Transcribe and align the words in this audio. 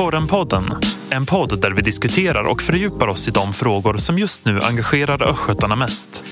Korrenpodden, 0.00 0.62
en 1.10 1.26
podd 1.26 1.60
där 1.60 1.70
vi 1.70 1.82
diskuterar 1.82 2.50
och 2.50 2.62
fördjupar 2.62 3.08
oss 3.08 3.28
i 3.28 3.30
de 3.30 3.52
frågor 3.52 3.96
som 3.96 4.18
just 4.18 4.44
nu 4.44 4.60
engagerar 4.60 5.22
östgötarna 5.22 5.76
mest. 5.76 6.24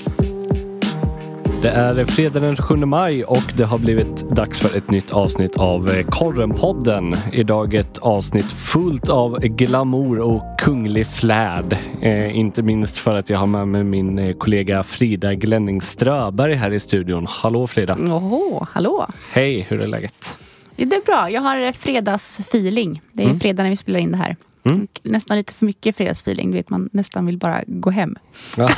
Det 1.62 1.68
är 1.68 2.04
fredag 2.04 2.40
den 2.40 2.56
27 2.56 2.76
maj 2.76 3.24
och 3.24 3.52
det 3.56 3.64
har 3.64 3.78
blivit 3.78 4.30
dags 4.30 4.58
för 4.58 4.76
ett 4.76 4.90
nytt 4.90 5.10
avsnitt 5.10 5.56
av 5.56 6.02
Korrenpodden. 6.02 7.16
Idag 7.32 7.74
ett 7.74 7.98
avsnitt 7.98 8.52
fullt 8.52 9.08
av 9.08 9.38
glamour 9.38 10.20
och 10.20 10.58
kunglig 10.58 11.06
flärd. 11.06 11.76
Eh, 12.02 12.38
inte 12.38 12.62
minst 12.62 12.98
för 12.98 13.14
att 13.14 13.30
jag 13.30 13.38
har 13.38 13.46
med 13.46 13.68
mig 13.68 13.84
min 13.84 14.18
eh, 14.18 14.36
kollega 14.36 14.82
Frida 14.82 15.34
Glenning 15.34 15.80
Ströberg 15.80 16.54
här 16.54 16.72
i 16.72 16.80
studion. 16.80 17.26
Hallå 17.28 17.66
Frida! 17.66 17.94
Oho, 17.94 18.66
hallå! 18.72 19.06
Hej, 19.32 19.66
hur 19.68 19.80
är 19.80 19.86
läget? 19.86 20.38
Det 20.86 20.96
är 20.96 21.04
bra. 21.04 21.30
Jag 21.30 21.40
har 21.40 21.72
fredagsfeeling. 21.72 23.02
Det 23.12 23.22
är 23.22 23.26
mm. 23.26 23.40
fredag 23.40 23.62
när 23.62 23.70
vi 23.70 23.76
spelar 23.76 24.00
in 24.00 24.12
det 24.12 24.18
här. 24.18 24.36
Mm. 24.64 24.88
Nästan 25.02 25.36
lite 25.36 25.52
för 25.52 25.66
mycket 25.66 25.96
fredagsfeeling. 25.96 26.50
Du 26.50 26.56
vet, 26.56 26.70
man 26.70 26.88
nästan 26.92 27.26
vill 27.26 27.38
bara 27.38 27.62
gå 27.66 27.90
hem. 27.90 28.16
Ja, 28.56 28.68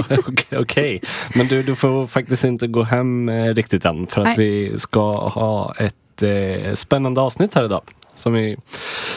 Okej, 0.26 0.58
okay. 0.58 1.00
men 1.34 1.46
du, 1.46 1.62
du 1.62 1.74
får 1.74 2.06
faktiskt 2.06 2.44
inte 2.44 2.66
gå 2.66 2.82
hem 2.82 3.28
eh, 3.28 3.54
riktigt 3.54 3.84
än 3.84 4.06
för 4.06 4.20
att 4.20 4.36
Nej. 4.36 4.36
vi 4.38 4.78
ska 4.78 5.28
ha 5.28 5.74
ett 5.74 6.22
eh, 6.22 6.74
spännande 6.74 7.20
avsnitt 7.20 7.54
här 7.54 7.64
idag 7.64 7.82
som 8.14 8.32
vi 8.32 8.56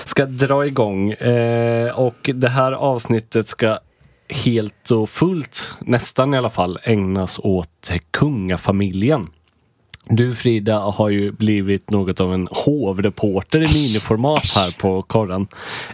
ska 0.05 0.25
dra 0.25 0.65
igång. 0.65 1.11
Eh, 1.11 1.99
och 1.99 2.29
det 2.33 2.49
här 2.49 2.71
avsnittet 2.71 3.47
ska 3.47 3.79
helt 4.29 4.91
och 4.91 5.09
fullt, 5.09 5.77
nästan 5.81 6.33
i 6.33 6.37
alla 6.37 6.49
fall, 6.49 6.79
ägnas 6.83 7.39
åt 7.43 7.91
kungafamiljen. 8.11 9.27
Du 10.07 10.35
Frida 10.35 10.79
har 10.79 11.09
ju 11.09 11.31
blivit 11.31 11.89
något 11.89 12.19
av 12.19 12.33
en 12.33 12.47
hovreporter 12.51 13.59
i 13.59 13.61
miniformat 13.61 14.51
här 14.55 14.79
på 14.79 15.01
korren. 15.01 15.47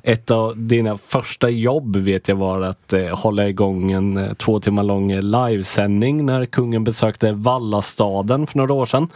Ett 0.04 0.32
av 0.32 0.54
dina 0.58 0.98
första 0.98 1.50
jobb 1.50 1.96
vet 1.96 2.28
jag 2.28 2.36
var 2.36 2.62
att 2.62 2.94
eh, 2.94 3.06
hålla 3.06 3.48
igång 3.48 3.92
en 3.92 4.18
eh, 4.18 4.34
två 4.34 4.60
timmar 4.60 4.84
lång 4.84 5.14
livesändning 5.20 6.26
när 6.26 6.46
kungen 6.46 6.84
besökte 6.84 7.32
Vallastaden 7.32 8.48
för 8.48 8.58
några 8.58 8.74
år 8.74 8.86
sedan. 8.86 9.08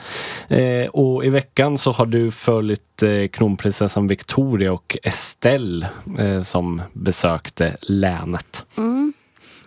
Eh, 0.48 0.88
och 0.88 1.26
i 1.26 1.30
veckan 1.30 1.78
så 1.78 1.92
har 1.92 2.06
du 2.06 2.32
följt 2.32 3.04
eh, 3.04 3.28
kronprinsessan 3.28 4.08
Victoria 4.08 4.74
och 4.74 4.98
Estelle 5.04 5.88
eh, 6.20 6.42
som 6.42 6.82
besökte 6.94 7.76
länet. 7.82 8.66
Mm. 8.78 9.14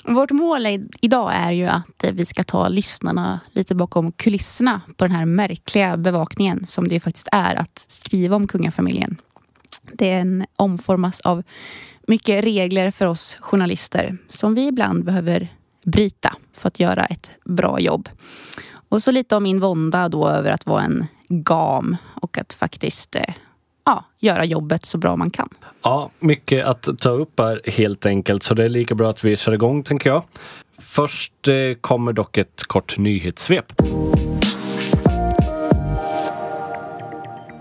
Vårt 0.08 0.30
mål 0.30 0.66
idag 1.00 1.32
är 1.34 1.52
ju 1.52 1.66
att 1.66 2.04
vi 2.12 2.26
ska 2.26 2.44
ta 2.44 2.68
lyssnarna 2.68 3.40
lite 3.50 3.74
bakom 3.74 4.12
kulisserna 4.12 4.80
på 4.96 5.04
den 5.04 5.16
här 5.16 5.24
märkliga 5.24 5.96
bevakningen 5.96 6.66
som 6.66 6.88
det 6.88 7.00
faktiskt 7.00 7.28
är 7.32 7.54
att 7.54 7.78
skriva 7.88 8.36
om 8.36 8.46
kungafamiljen. 8.46 9.16
Den 9.92 10.46
omformas 10.56 11.20
av 11.20 11.42
mycket 12.06 12.44
regler 12.44 12.90
för 12.90 13.06
oss 13.06 13.36
journalister 13.40 14.16
som 14.28 14.54
vi 14.54 14.66
ibland 14.66 15.04
behöver 15.04 15.48
bryta 15.84 16.36
för 16.54 16.68
att 16.68 16.80
göra 16.80 17.04
ett 17.04 17.38
bra 17.44 17.80
jobb. 17.80 18.08
Och 18.88 19.02
så 19.02 19.10
lite 19.10 19.36
om 19.36 19.42
min 19.42 19.60
vånda 19.60 20.08
då 20.08 20.28
över 20.28 20.50
att 20.50 20.66
vara 20.66 20.82
en 20.82 21.06
gam 21.28 21.96
och 22.14 22.38
att 22.38 22.54
faktiskt 22.54 23.14
eh, 23.14 23.34
ja, 23.88 24.04
göra 24.18 24.44
jobbet 24.44 24.86
så 24.86 24.98
bra 24.98 25.16
man 25.16 25.30
kan. 25.30 25.48
Ja, 25.82 26.10
mycket 26.18 26.66
att 26.66 26.88
ta 26.98 27.10
upp 27.10 27.40
här 27.40 27.60
helt 27.64 28.06
enkelt, 28.06 28.42
så 28.42 28.54
det 28.54 28.64
är 28.64 28.68
lika 28.68 28.94
bra 28.94 29.08
att 29.10 29.24
vi 29.24 29.36
kör 29.36 29.52
igång 29.52 29.82
tänker 29.82 30.10
jag. 30.10 30.22
Först 30.78 31.48
eh, 31.48 31.54
kommer 31.80 32.12
dock 32.12 32.38
ett 32.38 32.62
kort 32.66 32.98
nyhetssvep. 32.98 33.72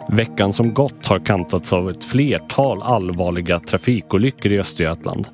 Veckan 0.09 0.53
som 0.53 0.73
gått 0.73 1.07
har 1.07 1.19
kantats 1.19 1.73
av 1.73 1.89
ett 1.89 2.03
flertal 2.03 2.81
allvarliga 2.81 3.59
trafikolyckor 3.59 4.51
i 4.51 4.59
Östergötland. 4.59 5.27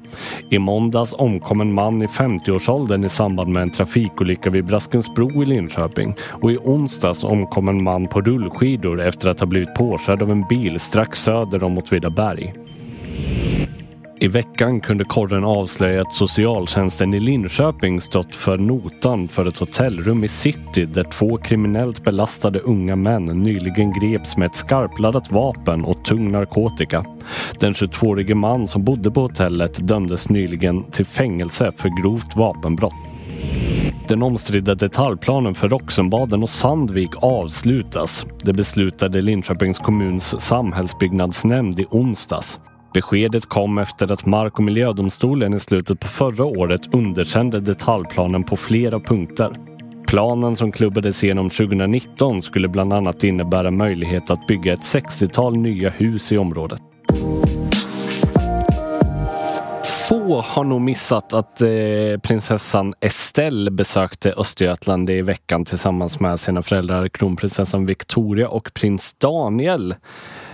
I 0.52 0.60
måndags 0.60 1.14
omkom 1.18 1.62
en 1.62 1.74
man 1.74 2.02
i 2.02 2.06
50-årsåldern 2.06 3.06
i 3.06 3.10
samband 3.10 3.50
med 3.50 3.62
en 3.62 3.70
trafikolycka 3.70 4.50
vid 4.50 4.66
Braskensbro 4.66 5.44
i 5.44 5.46
Linköping 5.46 6.16
och 6.42 6.52
i 6.52 6.58
onsdags 6.58 7.24
omkom 7.24 7.68
en 7.68 7.84
man 7.84 8.08
på 8.08 8.22
rullskidor 8.22 9.02
efter 9.02 9.30
att 9.30 9.40
ha 9.40 9.48
blivit 9.48 9.76
påkörd 9.76 10.22
av 10.22 10.32
en 10.32 10.48
bil 10.48 10.80
strax 10.80 11.24
söder 11.24 11.64
om 11.64 11.78
Åtvidaberg. 11.78 12.54
I 14.24 14.28
veckan 14.28 14.82
kunde 14.82 15.06
korren 15.06 15.44
avslöja 15.44 16.02
att 16.02 16.14
socialtjänsten 16.14 17.14
i 17.14 17.20
Linköping 17.20 18.02
stått 18.02 18.36
för 18.36 18.58
notan 18.58 19.28
för 19.28 19.46
ett 19.46 19.58
hotellrum 19.58 20.24
i 20.24 20.28
city 20.28 20.86
där 20.86 21.04
två 21.04 21.38
kriminellt 21.38 22.04
belastade 22.04 22.60
unga 22.60 22.96
män 22.96 23.26
nyligen 23.26 23.94
greps 23.94 24.38
med 24.38 24.46
ett 24.46 24.56
skarpladdat 24.56 25.32
vapen 25.32 25.86
och 25.86 26.06
tung 26.06 26.32
narkotika. 26.32 27.06
Den 27.60 27.74
22-årige 27.74 28.36
man 28.36 28.68
som 28.68 28.84
bodde 28.84 29.12
på 29.12 29.22
hotellet 29.22 29.88
dömdes 29.88 30.30
nyligen 30.30 30.84
till 30.92 31.06
fängelse 31.06 31.72
för 31.78 32.02
grovt 32.02 32.36
vapenbrott. 32.36 32.94
Den 34.08 34.24
omstridda 34.24 34.76
detaljplanen 34.76 35.56
för 35.56 35.70
Roxenbaden 35.70 36.44
och 36.44 36.50
Sandvik 36.50 37.12
avslutas. 37.16 38.26
Det 38.44 38.54
beslutade 38.54 39.22
Linköpings 39.22 39.80
kommuns 39.80 40.42
samhällsbyggnadsnämnd 40.42 41.80
i 41.80 41.86
onsdags. 41.90 42.60
Beskedet 42.94 43.46
kom 43.46 43.78
efter 43.78 44.12
att 44.12 44.26
Mark 44.26 44.58
och 44.58 44.64
miljödomstolen 44.64 45.54
i 45.54 45.60
slutet 45.60 46.00
på 46.00 46.08
förra 46.08 46.46
året 46.46 46.94
underkände 46.94 47.60
detaljplanen 47.60 48.44
på 48.44 48.58
flera 48.58 49.00
punkter. 49.00 49.52
Planen 50.08 50.56
som 50.56 50.72
klubbades 50.72 51.24
igenom 51.24 51.50
2019 51.50 52.42
skulle 52.42 52.68
bland 52.68 52.94
annat 52.94 53.24
innebära 53.24 53.72
möjlighet 53.72 54.30
att 54.30 54.48
bygga 54.48 54.74
ett 54.74 54.80
60-tal 54.80 55.58
nya 55.58 55.90
hus 55.90 56.32
i 56.32 56.38
området. 56.38 56.80
Få 60.10 60.42
har 60.42 60.64
nog 60.64 60.82
missat 60.82 61.34
att 61.34 61.62
eh, 61.62 61.70
prinsessan 62.24 62.94
Estelle 63.00 63.72
besökte 63.72 64.34
Östergötland 64.34 65.10
i 65.10 65.22
veckan 65.22 65.66
tillsammans 65.66 66.20
med 66.20 66.40
sina 66.40 66.62
föräldrar 66.62 67.08
kronprinsessan 67.08 67.86
Victoria 67.86 68.48
och 68.48 68.74
prins 68.74 69.14
Daniel. 69.14 69.96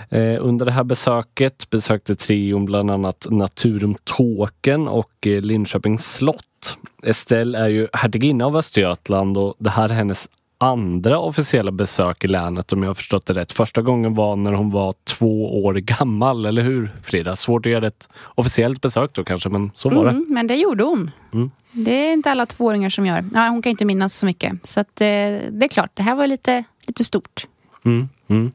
Eh, 0.10 0.38
under 0.40 0.66
det 0.66 0.72
här 0.72 0.84
besöket 0.84 1.70
besökte 1.70 2.16
trion 2.16 2.66
bland 2.66 2.92
annat 2.92 3.28
Naturum 3.30 3.96
Tåken 4.04 4.88
och 4.88 5.28
eh, 5.28 5.42
Linköpings 5.42 6.14
slott. 6.14 6.78
Estelle 7.04 7.58
är 7.58 7.68
ju 7.68 7.88
hertiginna 7.94 8.46
av 8.46 8.58
Östergötland 8.58 9.38
och 9.38 9.56
det 9.60 9.70
här 9.70 9.90
är 9.90 9.94
hennes 9.94 10.30
andra 10.58 11.20
officiella 11.20 11.72
besök 11.72 12.24
i 12.24 12.28
länet 12.28 12.74
om 12.74 12.84
jag 12.84 12.90
har 12.90 12.94
förstått 12.94 13.26
det 13.26 13.34
rätt. 13.34 13.52
Första 13.52 13.82
gången 13.82 14.14
var 14.14 14.36
när 14.36 14.54
hon 14.54 14.72
var 14.72 14.94
två 15.04 15.64
år 15.64 15.74
gammal, 15.74 16.46
eller 16.46 16.62
hur 16.62 16.92
Frida? 17.04 17.36
Svårt 17.36 17.66
att 17.66 17.72
göra 17.72 17.88
ett 17.88 18.10
officiellt 18.36 18.82
besök 18.82 19.14
då 19.14 19.24
kanske, 19.24 19.50
men 19.50 19.72
så 19.74 19.90
var 19.90 20.08
mm, 20.08 20.26
det. 20.28 20.34
Men 20.34 20.48
det 20.48 20.56
gjorde 20.56 20.84
hon. 20.84 21.12
Mm. 21.34 21.52
Det 21.72 21.92
är 21.92 22.14
inte 22.14 22.32
alla 22.32 22.46
tvååringar 22.46 22.90
som 22.90 23.06
gör. 23.06 23.26
Ja, 23.34 23.48
hon 23.48 23.62
kan 23.62 23.70
inte 23.70 23.86
minnas 23.86 24.16
så 24.16 24.26
mycket. 24.26 24.68
Så 24.68 24.80
att, 24.80 25.02
eh, 25.02 25.08
det 25.08 25.66
är 25.66 25.68
klart, 25.68 25.92
det 25.94 26.04
här 26.04 26.16
var 26.16 26.28
lite, 26.28 26.64
lite 26.88 27.04
stort. 27.04 27.48
Mm, 27.86 28.10
mm. 28.28 28.52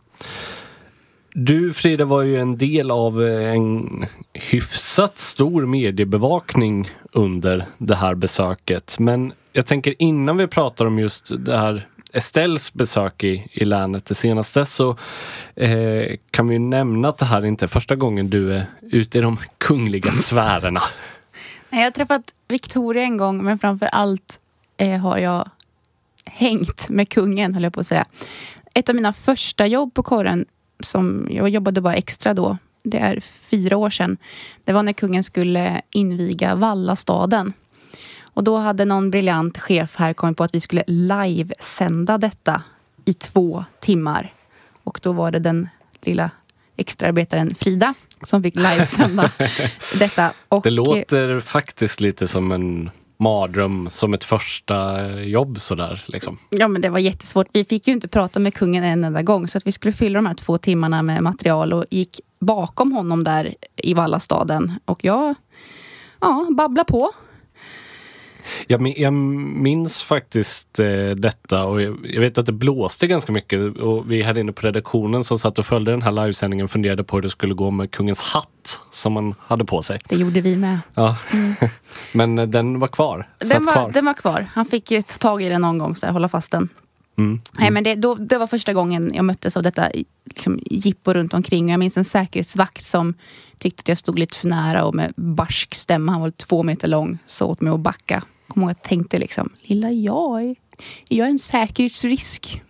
Du 1.37 1.73
Frida 1.73 2.05
var 2.05 2.23
ju 2.23 2.41
en 2.41 2.59
del 2.59 2.91
av 2.91 3.23
eh, 3.23 3.53
en 3.53 4.07
hyfsat 4.33 5.19
stor 5.19 5.67
mediebevakning 5.67 6.91
under 7.13 7.67
det 7.79 7.95
här 7.95 8.15
besöket. 8.15 8.97
Men 8.99 9.33
jag 9.53 9.67
tänker 9.67 9.95
innan 9.99 10.37
vi 10.37 10.47
pratar 10.47 10.85
om 10.85 10.99
just 10.99 11.33
det 11.39 11.59
här 11.59 11.89
Estelles 12.13 12.73
besök 12.73 13.25
i, 13.25 13.49
i 13.53 13.65
länet 13.65 14.07
det 14.07 14.15
senaste 14.15 14.65
så 14.65 14.97
eh, 15.55 16.17
kan 16.31 16.49
vi 16.49 16.59
nämna 16.59 17.09
att 17.09 17.19
det 17.19 17.25
här 17.25 17.45
inte 17.45 17.65
är 17.65 17.69
första 17.69 17.97
gången 17.97 18.31
du 18.31 18.55
är 18.55 18.67
ute 18.81 19.19
i 19.19 19.21
de 19.21 19.39
kungliga 19.59 20.13
sfärerna. 20.23 20.81
jag 21.71 21.79
har 21.79 21.91
träffat 21.91 22.35
Victoria 22.49 23.03
en 23.03 23.17
gång 23.17 23.45
men 23.45 23.59
framför 23.59 23.87
allt 23.87 24.41
eh, 24.77 25.01
har 25.01 25.19
jag 25.19 25.51
hängt 26.27 26.89
med 26.89 27.09
kungen 27.09 27.55
höll 27.55 27.63
jag 27.63 27.73
på 27.73 27.81
att 27.81 27.87
säga. 27.87 28.05
Ett 28.75 28.89
av 28.89 28.95
mina 28.95 29.13
första 29.13 29.67
jobb 29.67 29.95
på 29.95 30.03
korren 30.03 30.47
som 30.81 31.29
jag 31.31 31.49
jobbade 31.49 31.81
bara 31.81 31.95
extra 31.95 32.35
då. 32.35 32.59
Det 32.83 32.99
är 32.99 33.21
fyra 33.21 33.77
år 33.77 33.91
sedan. 33.91 34.17
Det 34.65 34.73
var 34.73 34.83
när 34.83 34.93
kungen 34.93 35.25
skulle 35.25 35.83
inviga 35.91 36.55
Vallastaden. 36.55 37.53
Och 38.21 38.45
då 38.45 38.57
hade 38.57 38.85
någon 38.85 39.11
briljant 39.11 39.59
chef 39.59 39.97
här 39.97 40.15
kommit 40.15 40.37
på 40.37 40.45
att 40.45 40.55
vi 40.55 40.61
skulle 40.61 40.85
livesända 40.87 42.19
detta 42.19 42.63
i 43.05 43.15
två 43.15 43.65
timmar. 43.81 44.35
Och 44.85 45.01
då 45.03 45.13
var 45.13 45.31
det 45.31 45.39
den 45.39 45.69
lilla 46.03 46.31
extraarbetaren 46.77 47.55
Frida 47.55 47.95
som 48.23 48.43
fick 48.43 48.55
livesända 48.55 49.31
detta. 49.99 50.33
Och 50.49 50.63
det 50.63 50.71
låter 50.71 51.41
faktiskt 51.41 52.01
lite 52.01 52.29
som 52.29 52.53
en 52.53 52.91
mardröm 53.17 53.89
som 53.91 54.15
ett 54.15 54.25
första 54.25 55.11
jobb 55.21 55.61
sådär. 55.61 56.05
Liksom. 56.07 56.39
Ja 56.51 56.69
men 56.69 56.83
det 56.83 56.89
var 56.89 56.99
jättesvårt. 56.99 57.47
Vi 57.53 57.65
fick 57.65 57.87
ju 57.87 57.95
inte 57.95 58.09
prata 58.09 58.39
med 58.39 58.55
kungen 58.55 58.85
en 58.85 59.05
enda 59.05 59.23
gång 59.23 59.49
så 59.49 59.59
att 59.59 59.67
vi 59.67 59.73
skulle 59.73 59.93
fylla 59.93 60.19
de 60.19 60.27
här 60.27 60.35
två 60.35 60.59
timmarna 60.59 61.03
med 61.03 61.23
material 61.23 61.73
och 61.73 61.85
gick 61.91 62.21
bakom 62.39 62.93
honom 62.93 63.25
där 63.25 63.55
i 63.77 63.95
Vallastaden. 63.95 64.73
Och 64.85 65.05
jag 65.05 65.35
ja, 66.21 66.47
babblade 66.57 66.91
på. 66.91 67.11
Jag, 68.67 68.99
jag 68.99 69.13
minns 69.13 70.03
faktiskt 70.03 70.79
eh, 70.79 71.11
detta 71.17 71.65
och 71.65 71.83
jag, 71.83 71.97
jag 72.05 72.21
vet 72.21 72.39
att 72.39 72.47
det 72.47 72.53
blåste 72.53 73.07
ganska 73.07 73.33
mycket 73.33 73.77
och 73.77 74.11
vi 74.11 74.23
här 74.23 74.39
inne 74.39 74.53
på 74.53 74.67
redaktionen 74.67 75.25
som 75.25 75.39
satt 75.39 75.59
och 75.59 75.67
följde 75.67 75.91
den 75.91 76.03
här 76.03 76.13
livesändningen 76.13 76.69
funderade 76.69 77.05
på 77.05 77.17
hur 77.17 77.23
det 77.23 77.31
skulle 77.31 77.55
gå 77.55 77.71
med 77.71 77.91
kungens 77.91 78.23
hatt 78.23 78.81
som 78.91 79.13
man 79.13 79.35
hade 79.39 79.65
på 79.65 79.83
sig. 79.83 80.01
Det 80.09 80.17
gjorde 80.17 80.41
vi 80.41 80.57
med. 80.57 80.79
Ja. 80.95 81.17
Men 82.13 82.39
eh, 82.39 82.47
den 82.47 82.81
var 82.81 82.89
kvar. 82.89 83.29
Den 83.39 83.65
var, 83.65 83.73
kvar. 83.73 83.91
den 83.93 84.05
var 84.05 84.15
kvar. 84.15 84.47
Han 84.55 84.65
fick 84.65 84.91
ju 84.91 85.03
ta 85.03 85.17
tag 85.17 85.43
i 85.43 85.49
den 85.49 85.61
någon 85.61 85.79
gång, 85.79 85.97
så 85.97 86.07
här, 86.07 86.13
hålla 86.13 86.29
fast 86.29 86.51
den. 86.51 86.69
Mm. 87.19 87.41
Nej, 87.59 87.71
men 87.71 87.85
det, 87.85 87.95
då, 87.95 88.15
det 88.15 88.39
var 88.39 88.47
första 88.47 88.73
gången 88.73 89.11
jag 89.15 89.25
möttes 89.25 89.57
av 89.57 89.63
detta 89.63 89.89
liksom, 90.25 90.59
jippo 90.71 91.13
runt 91.13 91.35
omkring. 91.35 91.71
Jag 91.71 91.79
minns 91.81 91.97
en 91.97 92.05
säkerhetsvakt 92.05 92.85
som 92.85 93.15
tyckte 93.59 93.81
att 93.81 93.89
jag 93.89 93.99
stod 93.99 94.19
lite 94.19 94.39
för 94.39 94.49
nära 94.49 94.85
och 94.85 94.95
med 94.95 95.13
barsk 95.17 95.75
stämma, 95.75 96.13
han 96.13 96.21
var 96.21 96.31
två 96.31 96.63
meter 96.63 96.89
lång, 96.89 97.19
så 97.27 97.47
åt 97.47 97.61
mig 97.61 97.73
att 97.73 97.81
backa. 97.81 98.23
Kommer 98.49 98.67
ihåg 98.67 98.71
att 98.71 98.79
jag 98.83 98.89
tänkte 98.89 99.19
liksom, 99.19 99.53
lilla 99.63 99.91
jag, 99.91 100.43
är 100.43 100.57
jag 101.09 101.27
är 101.27 101.31
en 101.31 101.39
säkerhetsrisk. 101.39 102.63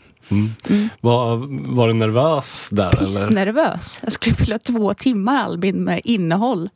Var, 1.00 1.36
var 1.74 1.88
du 1.88 1.94
nervös 1.94 2.70
där? 2.72 2.88
Eller? 2.88 2.98
Pissnervös. 2.98 4.00
Jag 4.02 4.12
skulle 4.12 4.36
fylla 4.36 4.58
två 4.58 4.94
timmar 4.94 5.44
Albin 5.44 5.84
med 5.84 6.00
innehåll. 6.04 6.70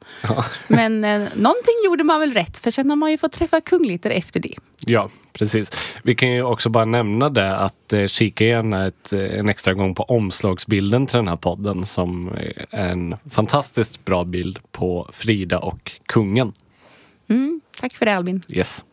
Men 0.68 1.04
eh, 1.04 1.20
någonting 1.34 1.74
gjorde 1.84 2.04
man 2.04 2.20
väl 2.20 2.32
rätt, 2.32 2.58
för 2.58 2.70
sen 2.70 2.90
har 2.90 2.96
man 2.96 3.10
ju 3.10 3.18
fått 3.18 3.32
träffa 3.32 3.60
kungligheter 3.60 4.10
efter 4.10 4.40
det. 4.40 4.54
Ja, 4.86 5.10
precis. 5.32 5.72
Vi 6.02 6.14
kan 6.14 6.32
ju 6.32 6.42
också 6.42 6.68
bara 6.68 6.84
nämna 6.84 7.28
det 7.28 7.56
att 7.56 7.92
eh, 7.92 8.06
kika 8.06 8.44
gärna 8.44 8.86
ett, 8.86 9.12
eh, 9.12 9.20
en 9.20 9.48
extra 9.48 9.74
gång 9.74 9.94
på 9.94 10.02
omslagsbilden 10.02 11.06
till 11.06 11.16
den 11.16 11.28
här 11.28 11.36
podden 11.36 11.84
som 11.84 12.28
är 12.28 12.66
en 12.70 13.16
fantastiskt 13.30 14.04
bra 14.04 14.24
bild 14.24 14.58
på 14.72 15.08
Frida 15.12 15.58
och 15.58 15.92
kungen. 16.06 16.52
Mm, 17.28 17.60
tack 17.80 17.94
för 17.94 18.06
det 18.06 18.16
Albin. 18.16 18.42
Yes. 18.48 18.84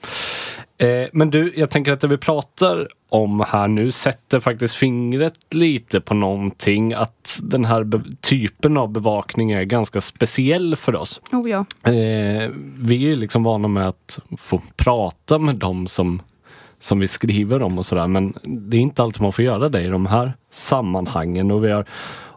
Eh, 0.78 1.08
men 1.14 1.30
du, 1.30 1.54
jag 1.56 1.70
tänker 1.70 1.92
att 1.92 2.00
det 2.00 2.08
vi 2.08 2.18
pratar 2.18 2.88
om 3.10 3.46
här 3.48 3.68
nu 3.68 3.92
sätter 3.92 4.40
faktiskt 4.40 4.76
fingret 4.76 5.54
lite 5.54 6.02
på 6.02 6.14
någonting. 6.14 6.94
Att 6.94 7.40
den 7.44 7.66
här 7.66 8.04
typen 8.22 8.78
av 8.78 8.92
bevakning 8.92 9.52
är 9.52 9.64
ganska 9.64 10.02
speciell 10.02 10.76
för 10.76 10.96
oss. 10.96 11.22
Oh 11.32 11.50
ja. 11.50 11.66
Eh, 11.92 12.50
vi 12.78 13.12
är 13.12 13.16
liksom 13.16 13.44
vana 13.44 13.68
med 13.68 13.88
att 13.88 14.20
få 14.38 14.62
prata 14.76 15.40
med 15.40 15.56
dem 15.56 15.88
som, 15.88 16.22
som 16.80 17.00
vi 17.00 17.08
skriver 17.08 17.62
om 17.62 17.78
och 17.78 17.86
sådär. 17.86 18.08
Men 18.08 18.34
det 18.44 18.78
är 18.78 18.82
inte 18.82 19.04
alltid 19.04 19.22
man 19.22 19.34
får 19.34 19.46
göra 19.46 19.70
det 19.70 19.82
i 19.82 19.88
de 19.88 20.06
här 20.06 20.34
sammanhangen. 20.52 21.52
Och 21.52 21.64
vi 21.64 21.72
har 21.72 21.86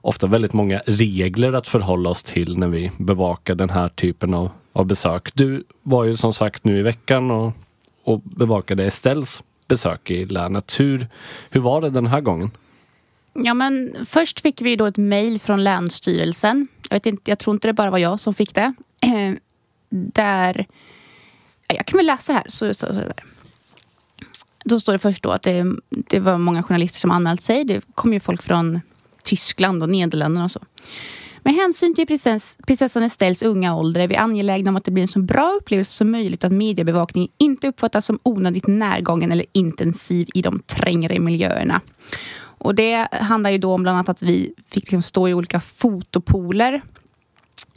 ofta 0.00 0.26
väldigt 0.26 0.52
många 0.52 0.82
regler 0.86 1.52
att 1.52 1.66
förhålla 1.66 2.10
oss 2.10 2.22
till 2.22 2.58
när 2.58 2.68
vi 2.68 2.90
bevakar 2.98 3.54
den 3.54 3.70
här 3.70 3.88
typen 3.88 4.34
av, 4.34 4.50
av 4.72 4.86
besök. 4.86 5.34
Du 5.34 5.64
var 5.82 6.04
ju 6.04 6.14
som 6.14 6.32
sagt 6.32 6.64
nu 6.64 6.78
i 6.78 6.82
veckan 6.82 7.30
och, 7.30 7.52
och 8.04 8.20
bevakade 8.20 8.84
Estelles 8.84 9.42
besök 9.68 10.10
i 10.10 10.24
länet. 10.24 10.80
Hur, 10.80 11.06
hur 11.50 11.60
var 11.60 11.80
det 11.80 11.90
den 11.90 12.06
här 12.06 12.20
gången? 12.20 12.50
Ja, 13.32 13.54
men 13.54 13.96
först 14.06 14.40
fick 14.40 14.62
vi 14.62 14.76
då 14.76 14.86
ett 14.86 14.96
mejl 14.96 15.40
från 15.40 15.64
Länsstyrelsen. 15.64 16.68
Jag, 16.88 16.96
vet 16.96 17.06
inte, 17.06 17.30
jag 17.30 17.38
tror 17.38 17.56
inte 17.56 17.68
det 17.68 17.72
bara 17.72 17.90
var 17.90 17.98
jag 17.98 18.20
som 18.20 18.34
fick 18.34 18.54
det. 18.54 18.74
Där... 19.90 20.66
Jag 21.66 21.86
kan 21.86 21.96
väl 21.96 22.06
läsa 22.06 22.32
här. 22.32 22.44
Så, 22.48 22.74
så, 22.74 22.86
så 22.86 22.92
där. 22.92 23.24
Då 24.64 24.80
står 24.80 24.92
det 24.92 24.98
först 24.98 25.22
då 25.22 25.30
att 25.30 25.42
det, 25.42 25.64
det 25.90 26.20
var 26.20 26.38
många 26.38 26.62
journalister 26.62 27.00
som 27.00 27.10
anmält 27.10 27.40
sig. 27.40 27.64
Det 27.64 27.80
kom 27.94 28.12
ju 28.12 28.20
folk 28.20 28.42
från 28.42 28.80
Tyskland 29.28 29.82
och 29.82 29.88
Nederländerna 29.88 30.44
och 30.44 30.50
så. 30.50 30.60
Med 31.42 31.54
hänsyn 31.54 31.94
till 31.94 32.06
prinsess, 32.06 32.56
prinsessan 32.66 33.02
Estelles 33.02 33.42
unga 33.42 33.76
ålder 33.76 34.00
är 34.00 34.08
vi 34.08 34.16
angelägna 34.16 34.70
om 34.70 34.76
att 34.76 34.84
det 34.84 34.90
blir 34.90 35.02
en 35.02 35.08
så 35.08 35.18
bra 35.18 35.56
upplevelse 35.60 35.92
som 35.92 36.10
möjligt 36.10 36.44
och 36.44 36.46
att 36.46 36.52
mediebevakningen 36.52 37.30
inte 37.38 37.68
uppfattas 37.68 38.04
som 38.06 38.18
onödigt 38.22 38.66
närgången 38.66 39.32
eller 39.32 39.46
intensiv 39.52 40.28
i 40.34 40.42
de 40.42 40.60
trängre 40.66 41.18
miljöerna. 41.18 41.80
Och 42.40 42.74
det 42.74 43.08
handlar 43.12 43.50
ju 43.50 43.58
då 43.58 43.72
om 43.72 43.82
bland 43.82 43.96
annat 43.96 44.08
att 44.08 44.22
vi 44.22 44.52
fick 44.70 44.84
liksom 44.84 45.02
stå 45.02 45.28
i 45.28 45.34
olika 45.34 45.60
fotopoler. 45.60 46.82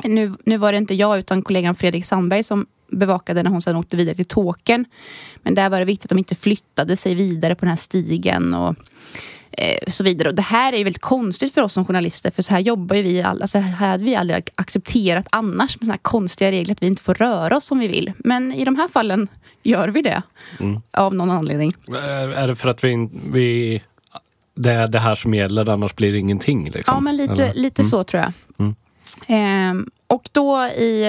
Nu, 0.04 0.34
nu 0.46 0.58
var 0.58 0.72
det 0.72 0.78
inte 0.78 0.94
jag 0.94 1.20
utan 1.20 1.42
kollegan 1.42 1.76
Fredrik 1.76 2.06
Sandberg 2.06 2.44
som 2.44 2.66
bevakade 2.92 3.44
när 3.44 3.52
hon 3.52 3.62
sedan 3.62 3.76
åkte 3.76 3.98
vidare 3.98 4.16
till 4.16 4.26
Tåkern. 4.26 4.86
Men 5.44 5.56
där 5.56 5.70
var 5.70 5.80
det 5.80 5.86
viktigt 5.86 6.06
att 6.06 6.10
de 6.10 6.18
inte 6.18 6.36
flyttade 6.36 6.98
sig 6.98 7.16
vidare 7.16 7.56
på 7.56 7.60
den 7.66 7.70
här 7.70 7.76
stigen 7.76 8.54
och 8.54 8.76
så 9.88 10.04
vidare. 10.04 10.30
Och 10.30 10.36
det 10.36 10.42
här 10.42 10.74
är 10.74 10.78
ju 10.78 10.84
väldigt 10.84 11.02
konstigt 11.02 11.54
för 11.54 11.62
oss 11.62 11.74
som 11.74 11.86
journalister 11.86 12.32
för 12.32 12.42
så 12.42 12.52
här 12.54 12.60
jobbar 12.60 12.96
ju 12.96 13.02
vi 13.02 13.22
alla. 13.22 13.48
Så 13.48 13.58
här 13.60 13.88
hade 13.88 14.04
vi 14.04 14.16
aldrig 14.16 14.50
accepterat 14.56 15.28
annars 15.30 15.80
med 15.80 15.86
såna 15.86 15.94
här 15.94 15.98
konstiga 15.98 16.52
regler 16.52 16.72
att 16.72 16.82
vi 16.82 16.88
inte 16.88 17.02
får 17.02 17.14
röra 17.14 17.58
oss 17.58 17.66
som 17.66 17.80
vi 17.80 17.88
vill. 17.88 18.14
Men 18.18 18.54
i 18.54 18.66
de 18.66 18.76
här 18.76 18.88
fallen 18.88 19.28
gör 19.64 19.88
vi 19.88 20.02
det. 20.02 20.22
Av 20.92 21.16
någon 21.16 21.32
anledning. 21.32 21.74
Eh, 21.88 22.40
Är 22.40 22.48
det 22.48 22.56
för 22.56 22.70
att 22.70 22.84
vi, 22.84 23.10
vi 23.32 23.82
det 24.56 24.72
är 24.72 24.88
det 24.88 25.00
här 25.00 25.16
som 25.16 25.34
gäller, 25.34 25.70
annars 25.70 25.96
blir 25.96 26.12
det 26.12 26.18
ingenting? 26.18 26.66
Liksom? 26.66 26.96
Ja, 26.96 27.00
men 27.00 27.18
lite, 27.18 27.46
Eller? 27.46 27.54
lite 27.54 27.84
så 27.84 28.04
tror 28.04 28.24
jag. 28.24 28.34
Mm. 28.60 28.76
Ehm, 29.28 29.90
och 30.08 30.30
då 30.32 30.66
i... 30.66 31.06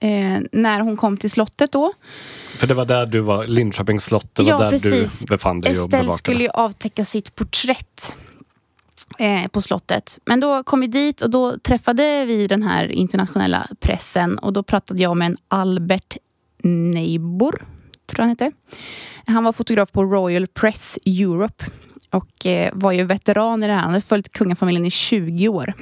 Eh, 0.00 0.38
när 0.52 0.80
hon 0.80 0.96
kom 0.96 1.16
till 1.16 1.30
slottet 1.30 1.72
då. 1.72 1.92
För 2.58 2.66
det 2.66 2.74
var 2.74 2.84
där 2.84 3.06
du 3.06 3.20
var, 3.20 3.46
Linköpings 3.46 4.04
slott, 4.04 4.34
det 4.34 4.42
var 4.42 4.50
Ja, 4.50 4.58
där 4.58 4.70
precis. 4.70 5.20
du 5.20 5.26
befann 5.26 5.60
dig 5.60 5.70
och 5.70 5.76
Estelle 5.76 5.90
bevakade. 6.02 6.18
skulle 6.18 6.42
ju 6.42 6.48
avtäcka 6.50 7.04
sitt 7.04 7.34
porträtt 7.34 8.14
eh, 9.18 9.46
på 9.48 9.62
slottet. 9.62 10.18
Men 10.24 10.40
då 10.40 10.62
kom 10.62 10.80
vi 10.80 10.86
dit 10.86 11.20
och 11.22 11.30
då 11.30 11.58
träffade 11.58 12.24
vi 12.24 12.46
den 12.46 12.62
här 12.62 12.84
internationella 12.92 13.68
pressen 13.80 14.38
och 14.38 14.52
då 14.52 14.62
pratade 14.62 15.02
jag 15.02 15.16
med 15.16 15.26
en 15.26 15.36
Albert 15.48 16.16
Neibor, 16.62 17.62
tror 18.06 18.20
han 18.22 18.28
heter. 18.28 18.52
Han 19.26 19.44
var 19.44 19.52
fotograf 19.52 19.92
på 19.92 20.04
Royal 20.04 20.46
Press 20.46 20.98
Europe 21.06 21.64
och 22.10 22.46
eh, 22.46 22.70
var 22.74 22.92
ju 22.92 23.04
veteran 23.04 23.62
i 23.62 23.66
det 23.66 23.72
här. 23.72 23.80
Han 23.80 23.90
hade 23.90 24.00
följt 24.00 24.32
kungafamiljen 24.32 24.86
i 24.86 24.90
20 24.90 25.48
år. 25.48 25.72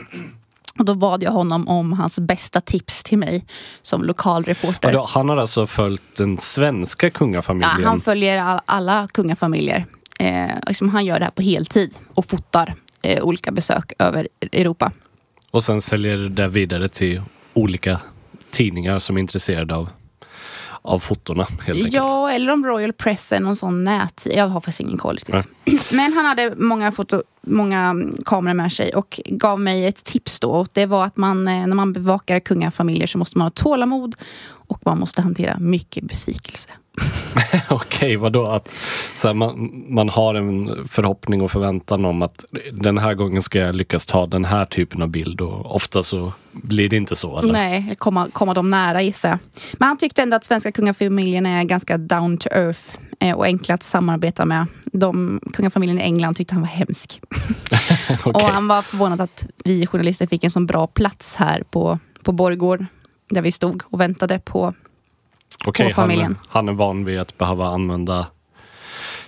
Och 0.78 0.84
då 0.84 0.94
bad 0.94 1.22
jag 1.22 1.30
honom 1.30 1.68
om 1.68 1.92
hans 1.92 2.18
bästa 2.18 2.60
tips 2.60 3.02
till 3.04 3.18
mig 3.18 3.44
som 3.82 4.02
lokalreporter. 4.02 4.92
Ja, 4.92 5.06
han 5.10 5.28
har 5.28 5.36
alltså 5.36 5.66
följt 5.66 6.16
den 6.16 6.38
svenska 6.38 7.06
Ja, 7.06 7.10
kungafamiljen. 7.10 7.84
han 7.84 8.00
följer 8.00 8.42
all, 8.42 8.60
alla 8.66 9.08
kungafamiljer. 9.12 9.86
Eh, 10.18 10.50
liksom 10.66 10.88
han 10.88 11.04
gör 11.04 11.18
det 11.18 11.24
här 11.24 11.32
på 11.32 11.42
heltid 11.42 11.94
och 12.14 12.26
fotar 12.26 12.74
eh, 13.02 13.22
olika 13.24 13.50
besök 13.52 13.92
över 13.98 14.28
Europa. 14.52 14.92
Och 15.50 15.64
sen 15.64 15.80
säljer 15.80 16.16
det 16.16 16.48
vidare 16.48 16.88
till 16.88 17.22
olika 17.54 18.00
tidningar 18.50 18.98
som 18.98 19.16
är 19.16 19.20
intresserade 19.20 19.74
av, 19.74 19.88
av 20.82 20.98
fotona 20.98 21.44
helt 21.44 21.68
enkelt. 21.68 21.92
Ja, 21.94 22.30
eller 22.32 22.52
om 22.52 22.66
Royal 22.66 22.92
Press 22.92 23.32
är 23.32 23.40
någon 23.40 23.56
sån 23.56 23.84
nät... 23.84 24.26
Jag 24.34 24.48
har 24.48 24.60
faktiskt 24.60 24.80
ingen 24.80 24.98
koll 24.98 25.16
riktigt. 25.16 25.90
Men 25.92 26.12
han 26.12 26.24
hade 26.24 26.54
många, 26.56 26.92
foto, 26.92 27.22
många 27.42 27.94
kameror 28.24 28.54
med 28.54 28.72
sig 28.72 28.94
och 28.94 29.20
gav 29.26 29.60
mig 29.60 29.86
ett 29.86 30.04
tips 30.04 30.40
då. 30.40 30.50
Och 30.50 30.68
det 30.72 30.86
var 30.86 31.04
att 31.04 31.16
man, 31.16 31.48
eh, 31.48 31.66
när 31.66 31.74
man 31.74 31.92
bevakar 31.92 32.40
kungafamiljer 32.40 33.06
så 33.06 33.18
måste 33.18 33.38
man 33.38 33.46
ha 33.46 33.50
tålamod 33.50 34.14
och 34.72 34.80
man 34.84 34.98
måste 34.98 35.22
hantera 35.22 35.58
mycket 35.58 36.04
besvikelse. 36.04 36.70
Okej, 37.70 38.16
vadå? 38.16 38.44
Att 38.44 38.74
så 39.16 39.28
här, 39.28 39.34
man, 39.34 39.84
man 39.88 40.08
har 40.08 40.34
en 40.34 40.84
förhoppning 40.88 41.42
och 41.42 41.50
förväntan 41.50 42.04
om 42.04 42.22
att 42.22 42.44
den 42.72 42.98
här 42.98 43.14
gången 43.14 43.42
ska 43.42 43.58
jag 43.58 43.74
lyckas 43.74 44.06
ta 44.06 44.26
den 44.26 44.44
här 44.44 44.66
typen 44.66 45.02
av 45.02 45.08
bild 45.08 45.40
och 45.40 45.74
ofta 45.74 46.02
så 46.02 46.32
blir 46.52 46.88
det 46.88 46.96
inte 46.96 47.16
så. 47.16 47.38
Eller? 47.38 47.52
Nej, 47.52 47.94
komma, 47.98 48.28
komma 48.32 48.54
dem 48.54 48.70
nära 48.70 49.02
gissar 49.02 49.28
jag. 49.28 49.38
Men 49.72 49.88
han 49.88 49.96
tyckte 49.96 50.22
ändå 50.22 50.36
att 50.36 50.44
svenska 50.44 50.72
kungafamiljen 50.72 51.46
är 51.46 51.64
ganska 51.64 51.96
down 51.96 52.38
to 52.38 52.48
earth 52.52 52.98
och 53.36 53.44
enkla 53.44 53.74
att 53.74 53.82
samarbeta 53.82 54.44
med. 54.44 54.66
De, 54.84 55.40
kungafamiljen 55.52 55.98
i 55.98 56.02
England 56.02 56.34
tyckte 56.34 56.54
han 56.54 56.62
var 56.62 56.68
hemsk. 56.68 57.20
Okej. 58.24 58.32
Och 58.32 58.40
han 58.40 58.68
var 58.68 58.82
förvånad 58.82 59.20
att 59.20 59.46
vi 59.64 59.86
journalister 59.86 60.26
fick 60.26 60.44
en 60.44 60.50
så 60.50 60.60
bra 60.60 60.86
plats 60.86 61.34
här 61.34 61.62
på, 61.70 61.98
på 62.22 62.32
Borgård. 62.32 62.86
Där 63.30 63.42
vi 63.42 63.52
stod 63.52 63.82
och 63.84 64.00
väntade 64.00 64.38
på... 64.38 64.74
Okej, 65.66 65.88
på 65.88 65.94
familjen. 65.94 66.38
Han, 66.48 66.66
han 66.66 66.68
är 66.68 66.72
van 66.72 67.04
vid 67.04 67.20
att 67.20 67.38
behöva 67.38 67.66
använda 67.66 68.26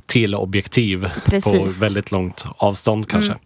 teleobjektiv 0.06 1.08
på 1.44 1.66
väldigt 1.80 2.12
långt 2.12 2.46
avstånd 2.56 3.08
kanske. 3.08 3.32
Mm. 3.32 3.42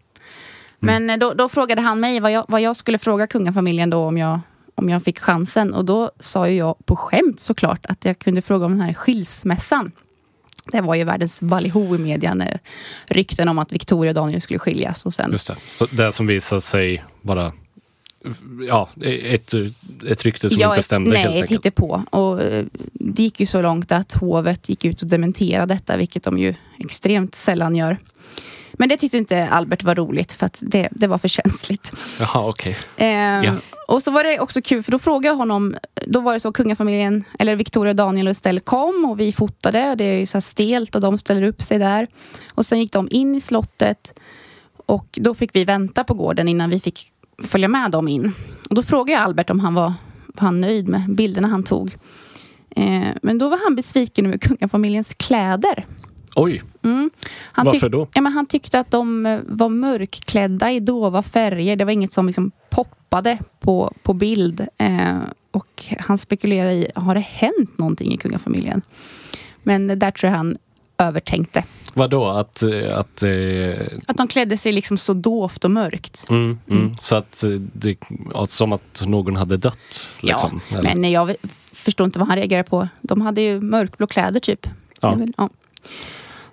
Men 0.79 1.11
eh, 1.11 1.17
då, 1.17 1.35
då 1.35 1.49
frågade 1.49 1.81
han 1.81 2.01
mig 2.01 2.21
vad 2.21 2.33
jag, 2.33 2.45
vad 2.49 2.61
jag 2.61 2.77
skulle 2.77 2.99
fråga 2.99 3.27
kungafamiljen 3.27 3.91
då 3.91 3.99
om 3.99 4.19
jag, 4.19 4.41
om 4.75 4.89
jag 4.89 5.03
fick 5.03 5.19
chansen. 5.19 5.75
Och 5.75 5.85
då 5.85 6.11
sa 6.21 6.49
ju 6.49 6.57
jag 6.57 6.87
på 6.87 6.97
skämt 6.97 7.41
såklart 7.41 7.87
att 7.87 8.05
jag 8.05 8.19
kunde 8.19 8.43
fråga 8.43 8.67
om 8.67 8.73
den 8.73 8.81
här 8.81 8.93
skilsmässan. 8.93 9.93
Det 10.73 10.81
var 10.81 10.95
ju 10.95 11.05
världens 11.05 11.41
balliho 11.41 11.95
i 11.95 11.99
media 11.99 12.35
när 12.35 12.59
rykten 13.07 13.49
om 13.49 13.59
att 13.59 13.73
Victoria 13.73 14.11
och 14.11 14.15
Daniel 14.15 14.41
skulle 14.41 14.59
skiljas. 14.59 15.07
Och 15.07 15.15
sen, 15.15 15.33
Just 15.33 15.47
det. 15.47 15.57
Så 15.69 15.87
det 15.91 16.13
som 16.13 16.27
visade 16.27 16.61
sig 16.61 17.05
vara 17.23 17.53
ja, 18.69 18.89
ett, 19.03 19.55
ett 20.09 20.25
rykte 20.25 20.51
som 20.51 20.61
Ja, 20.61 20.69
inte 20.69 20.83
stämde 20.83 21.11
nej, 21.11 21.23
helt 21.23 21.35
enkelt. 21.35 21.51
hittepå. 21.51 22.03
Och 22.11 22.43
eh, 22.43 22.65
det 22.93 23.23
gick 23.23 23.41
ju 23.41 23.47
så 23.47 23.63
långt 23.63 23.93
att 23.93 24.13
hovet 24.13 24.69
gick 24.69 24.85
ut 24.85 25.03
och 25.03 25.09
dementerade 25.09 25.75
detta, 25.75 25.97
vilket 25.97 26.23
de 26.23 26.39
ju 26.39 26.55
extremt 26.79 27.35
sällan 27.35 27.77
gör. 27.77 27.99
Men 28.73 28.89
det 28.89 28.97
tyckte 28.97 29.17
inte 29.19 29.49
Albert 29.49 29.83
var 29.83 29.95
roligt 29.95 30.33
för 30.33 30.47
att 30.47 30.63
det, 30.67 30.89
det 30.91 31.07
var 31.07 31.19
för 31.19 31.29
känsligt. 31.29 31.93
Jaha, 32.21 32.49
okej. 32.49 32.77
Ehm, 32.97 33.45
Ja. 33.45 33.53
Och 33.89 34.03
så 34.03 34.11
var 34.11 34.25
det 34.25 34.41
också 34.41 34.63
kul 34.63 34.83
för 34.83 34.93
då 34.93 34.99
frågade 34.99 35.27
jag 35.29 35.37
honom, 35.37 35.77
då 36.07 36.21
var 36.21 36.33
det 36.33 36.41
så 36.41 36.53
kungafamiljen, 36.53 37.25
eller 37.39 37.57
Victoria, 37.57 37.95
Daniel 37.95 38.27
och 38.27 38.31
Estelle 38.31 38.61
kom 38.61 39.05
och 39.05 39.21
vi 39.21 39.33
fotade. 39.33 39.95
Det 39.95 40.05
är 40.05 40.19
ju 40.19 40.27
så 40.27 40.37
här 40.37 40.41
stelt 40.41 40.95
och 40.95 41.01
de 41.01 41.19
ställer 41.19 41.43
upp 41.43 41.63
sig 41.63 41.79
där. 41.79 42.07
Och 42.55 42.67
sen 42.67 42.79
gick 42.79 42.93
de 42.93 43.09
in 43.11 43.35
i 43.35 43.41
slottet 43.41 44.21
och 44.87 45.07
då 45.13 45.35
fick 45.35 45.55
vi 45.55 45.65
vänta 45.65 46.05
på 46.05 46.15
gården 46.15 46.49
innan 46.49 46.71
vi 46.71 46.81
fick 46.81 47.13
följa 47.43 47.69
med 47.69 47.91
dem 47.91 48.09
in. 48.09 48.33
Och 48.69 48.75
då 48.75 48.83
frågade 48.83 49.13
jag 49.13 49.23
Albert 49.23 49.51
om 49.51 49.61
han 49.61 49.75
var, 49.75 49.93
var 50.27 50.41
han 50.41 50.61
nöjd 50.61 50.89
med 50.89 51.15
bilderna 51.15 51.49
han 51.49 51.63
tog. 51.63 51.97
Eh, 52.77 53.09
men 53.23 53.39
då 53.39 53.49
var 53.49 53.61
han 53.65 53.77
besviken 53.77 54.27
över 54.27 54.39
kungafamiljens 54.39 55.15
kläder. 55.15 55.87
Oj, 56.35 56.63
Mm. 56.83 57.11
Han 57.53 57.67
varför 57.67 57.89
då? 57.89 58.09
Ja, 58.15 58.21
men 58.21 58.33
han 58.33 58.47
tyckte 58.47 58.81
att 58.81 58.91
de 58.91 59.41
var 59.47 59.69
mörkklädda 59.69 60.73
i 60.73 60.81
dova 60.81 61.23
färger. 61.23 61.77
Det 61.77 61.85
var 61.85 61.93
inget 61.93 62.13
som 62.13 62.27
liksom 62.27 62.51
poppade 62.85 63.39
på, 63.61 63.93
på 64.03 64.15
bild. 64.15 64.67
Eh, 64.79 65.19
och 65.51 65.85
han 65.99 66.19
spekulerade 66.19 66.73
i, 66.75 66.91
har 66.95 67.15
det 67.15 67.21
hänt 67.21 67.79
någonting 67.79 68.13
i 68.15 68.17
kungafamiljen? 68.17 68.83
Men 69.63 69.99
där 69.99 70.11
tror 70.11 70.31
jag 70.31 70.37
han 70.37 70.57
övertänkte. 70.99 71.65
Vadå? 71.95 72.27
Att... 72.27 72.63
eh, 72.63 72.99
att 72.99 73.23
eh, 73.23 73.87
Att 74.07 74.17
de 74.17 74.29
klädde 74.29 74.57
sig 74.57 74.73
liksom 74.73 74.97
så 74.99 75.15
dovt 75.15 75.65
och 75.65 75.71
mörkt. 75.71 76.27
mm, 76.29 76.59
mm. 76.69 76.83
Mm. 76.83 76.97
Så 76.99 77.17
att 77.17 77.45
eh, 77.45 77.51
det... 77.51 77.99
Som 78.47 78.73
att 78.73 79.03
någon 79.07 79.37
hade 79.37 79.57
dött? 79.57 80.09
Liksom, 80.21 80.61
ja, 80.71 80.79
eller? 80.79 80.95
men 80.97 81.11
jag 81.11 81.35
förstår 81.73 82.05
inte 82.05 82.19
vad 82.19 82.29
han 82.29 82.37
reagerar 82.37 82.63
på. 82.63 82.89
De 83.01 83.21
hade 83.21 83.41
ju 83.41 83.61
mörkblå 83.61 84.07
kläder 84.07 84.41
typ. 84.41 84.67
Ja. 85.01 85.19
Ja. 85.37 85.49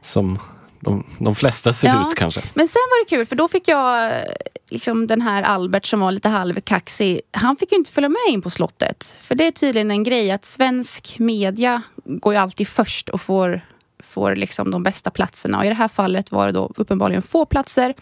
Som 0.02 0.40
de, 0.86 1.04
de 1.20 1.36
flesta 1.36 1.74
ser 1.74 1.88
Ja. 1.88 2.08
ut 2.08 2.16
kanske. 2.16 2.42
Men 2.54 2.68
sen 2.68 2.80
var 2.90 3.06
det 3.06 3.10
kul 3.16 3.26
för 3.26 3.36
då 3.36 3.48
fick 3.48 3.68
jag 3.68 4.06
eh, 4.16 4.22
liksom 4.70 5.08
den 5.08 5.22
här 5.22 5.44
Albert 5.44 5.86
som 5.86 6.00
var 6.00 6.12
lite 6.12 6.30
halvkaxig. 6.30 7.22
Han 7.32 7.56
fick 7.56 7.72
ju 7.72 7.78
inte 7.78 7.92
följa 7.92 8.10
med 8.10 8.18
in 8.30 8.42
på 8.42 8.50
slottet. 8.50 9.20
För 9.24 9.36
det 9.36 9.48
är 9.48 9.52
tydligen 9.52 9.92
en 9.92 10.04
grej 10.04 10.32
att 10.32 10.46
svensk 10.46 11.20
media 11.20 11.82
går 12.06 12.34
ju 12.34 12.40
alltid 12.40 12.68
först 12.68 13.10
och 13.10 13.22
får, 13.22 13.62
får 14.04 14.36
liksom 14.36 14.72
de 14.72 14.84
bästa 14.84 15.12
platserna. 15.12 15.58
Och 15.60 15.66
i 15.66 15.68
det 15.68 15.74
här 15.74 15.88
fallet 15.88 16.32
var 16.32 16.46
det 16.46 16.52
då 16.52 16.72
uppenbarligen 16.78 17.22
få 17.22 17.46
platser. 17.46 17.94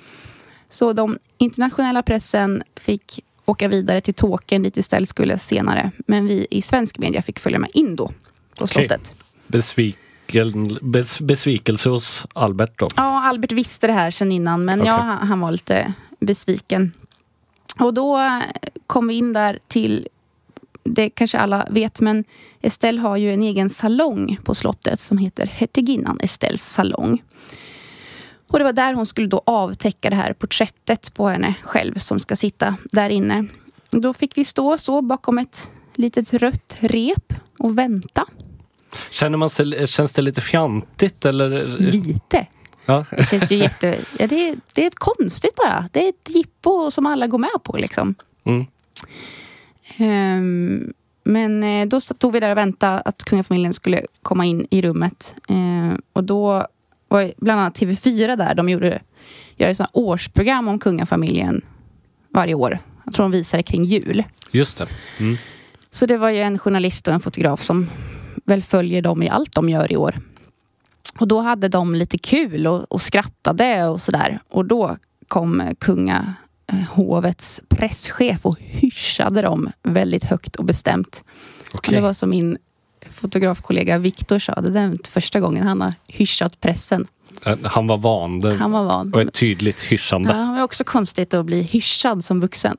Så 0.70 0.94
de 0.94 1.18
internationella 1.38 2.04
pressen 2.04 2.64
fick 2.76 3.20
åka 3.46 3.68
vidare 3.68 4.02
till 4.02 4.14
Tåkern 4.14 4.64
dit 4.64 4.78
istället 4.78 5.10
skulle 5.10 5.40
senare. 5.40 5.92
Men 6.08 6.28
vi 6.28 6.48
i 6.52 6.62
svensk 6.62 6.98
media 6.98 7.22
fick 7.22 7.40
följa 7.40 7.60
med 7.60 7.70
in 7.74 7.96
då 7.96 8.08
på 8.08 8.14
Okej. 8.58 8.68
slottet. 8.68 9.16
Besviken, 10.28 10.78
bes, 10.82 11.22
besvikelse 11.22 11.90
hos 11.90 12.28
Albert 12.34 12.80
då? 12.80 12.88
Ja, 12.96 13.24
Albert 13.24 13.52
visste 13.52 13.88
det 13.88 13.94
här 13.94 14.12
sedan 14.12 14.32
innan, 14.32 14.66
men 14.66 14.82
Okej. 14.82 14.92
ja, 14.92 15.18
han, 15.22 15.40
var 15.40 15.52
lite 15.52 15.94
besviken. 16.20 16.92
Och 17.80 17.94
då 17.94 18.42
kom 18.88 19.08
vi 19.08 19.14
in 19.14 19.34
där 19.34 19.60
till, 19.68 20.08
det 20.84 21.10
kanske 21.10 21.38
alla 21.40 21.68
vet, 21.72 22.02
men 22.02 22.24
Estelle 22.62 23.02
har 23.02 23.18
ju 23.18 23.34
en 23.34 23.44
egen 23.44 23.70
salong 23.70 24.38
på 24.44 24.56
slottet 24.56 25.00
som 25.00 25.18
heter 25.18 25.46
Hertiginnan 25.46 26.20
Estelles 26.20 26.70
salong. 26.70 27.24
Och 28.48 28.60
det 28.60 28.66
var 28.66 28.74
där 28.74 28.94
hon 28.94 29.06
skulle 29.06 29.28
då 29.28 29.42
avtäcka 29.46 30.10
det 30.10 30.16
här 30.16 30.34
porträttet 30.34 31.14
på 31.14 31.28
henne 31.28 31.56
själv 31.62 31.98
som 31.98 32.20
ska 32.20 32.36
sitta 32.36 32.76
där 32.92 33.10
inne. 33.10 33.46
Då 33.92 34.14
fick 34.14 34.38
vi 34.38 34.46
stå 34.46 34.78
så 34.78 35.02
bakom 35.02 35.38
ett 35.38 35.70
litet 35.96 36.34
rött 36.34 36.78
rep 36.80 37.34
och 37.60 37.78
vänta. 37.78 38.26
Känner 39.10 39.38
man 39.38 39.50
sig, 39.50 39.88
känns 39.88 40.12
det 40.14 40.22
lite 40.22 40.42
fjantigt 40.42 41.26
eller? 41.26 41.66
Lite. 41.66 42.48
Ja. 42.86 43.06
Det 43.12 43.24
känns 43.24 43.52
ju 43.52 43.56
jätte... 43.56 43.98
Ja, 44.20 44.28
det, 44.28 44.50
är, 44.50 44.56
det 44.74 44.86
är 44.86 44.92
konstigt 44.96 45.56
bara. 45.56 45.90
Det 45.92 46.06
är 46.06 46.10
ett 46.10 46.36
jippo 46.36 46.92
som 46.92 47.06
alla 47.06 47.28
går 47.28 47.38
med 47.38 47.64
på. 47.64 47.78
Liksom. 47.78 48.16
Mm. 48.44 48.66
Ehm, 49.98 50.94
men 51.24 51.64
eh, 51.64 51.88
då 51.88 52.02
stod 52.02 52.34
vi 52.34 52.40
där 52.40 52.52
och 52.52 52.58
väntade 52.58 53.02
att 53.02 53.24
kungafamiljen 53.24 53.74
skulle 53.74 54.06
komma 54.22 54.46
in 54.46 54.68
i 54.70 54.82
rummet. 54.82 55.36
Ehm, 55.48 56.02
och 56.14 56.24
då 56.24 56.68
var 57.08 57.34
bland 57.38 57.62
annat 57.62 57.80
TV4 57.80 58.36
där. 58.36 58.56
De 58.56 58.70
gjorde 58.70 59.02
gör 59.56 59.68
här 59.68 59.88
årsprogram 59.92 60.68
om 60.68 60.80
kungafamiljen 60.80 61.62
varje 62.30 62.54
år. 62.54 62.80
Jag 63.06 63.14
tror 63.14 63.24
de 63.24 63.32
visar 63.32 63.58
det 63.58 63.64
kring 63.64 63.84
jul. 63.84 64.24
Just 64.52 64.78
det. 64.78 64.88
Mm. 65.20 65.38
Så 65.92 66.06
det 66.06 66.18
var 66.18 66.30
ju 66.30 66.40
en 66.40 66.60
journalist 66.60 67.08
och 67.08 67.14
en 67.14 67.20
fotograf 67.20 67.62
som 67.62 67.90
väl 68.46 68.64
följer 68.64 69.02
dem 69.02 69.24
i 69.24 69.30
allt 69.30 69.56
de 69.56 69.70
gör 69.70 69.92
i 69.92 69.98
år. 69.98 70.16
Och 71.20 71.28
då 71.28 71.42
hade 71.42 71.68
de 71.68 71.96
lite 71.96 72.18
kul 72.18 72.68
och, 72.68 72.92
och 72.92 73.02
skrattade 73.02 73.84
och 73.88 74.02
sådär. 74.02 74.40
Och 74.50 74.66
då 74.66 74.98
kom 75.28 75.62
eh, 75.62 75.72
kungahovets 75.80 77.62
presschef 77.70 78.46
och 78.46 78.58
hyschade 78.60 79.42
dem 79.42 79.72
väldigt 79.84 80.24
högt 80.24 80.56
och 80.56 80.66
bestämt. 80.66 81.24
Och 81.72 81.76
Okej. 81.76 81.96
det 81.96 82.02
var 82.02 82.14
som 82.14 82.30
min 82.30 82.58
fotografkollega 83.10 83.98
Viktor 83.98 84.40
sa, 84.40 84.62
det 84.62 84.68
är 84.70 84.74
den 84.74 84.98
första 85.10 85.40
gången 85.40 85.64
han 85.68 85.82
har 85.82 85.94
hyschat 86.08 86.60
pressen. 86.60 87.06
Eh, 87.46 87.58
Han 87.64 87.88
var 87.88 87.98
van. 87.98 88.40
Det 88.40 88.56
Han 88.56 88.72
var 88.72 88.84
van. 88.84 89.12
var 89.12 89.22
ett 89.22 89.34
tydligt 89.34 89.82
hyschande. 89.82 90.34
Ja, 90.34 90.38
det 90.40 90.52
var 90.54 90.64
också 90.64 90.84
konstigt 90.84 91.34
att 91.34 91.46
bli 91.46 91.62
hyschad 91.62 92.24
som 92.24 92.40
vuxen. 92.42 92.78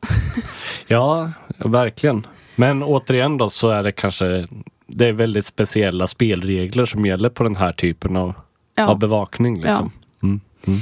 Ja, 0.87 1.33
verkligen. 1.59 2.27
Men 2.57 2.83
återigen 2.83 3.39
då 3.39 3.49
så 3.49 3.69
är 3.69 3.83
det 3.83 3.93
kanske 3.93 4.47
det 4.87 5.07
är 5.07 5.13
väldigt 5.13 5.45
speciella 5.45 6.07
spelregler 6.07 6.85
som 6.85 7.07
gäller 7.07 7.29
på 7.29 7.43
den 7.43 7.57
här 7.57 7.73
typen 7.73 8.17
av, 8.17 8.35
Ja. 8.75 8.87
av 8.87 8.99
bevakning. 8.99 9.61
Liksom. 9.63 9.93
Mm. 10.23 10.41
Mm. 10.67 10.81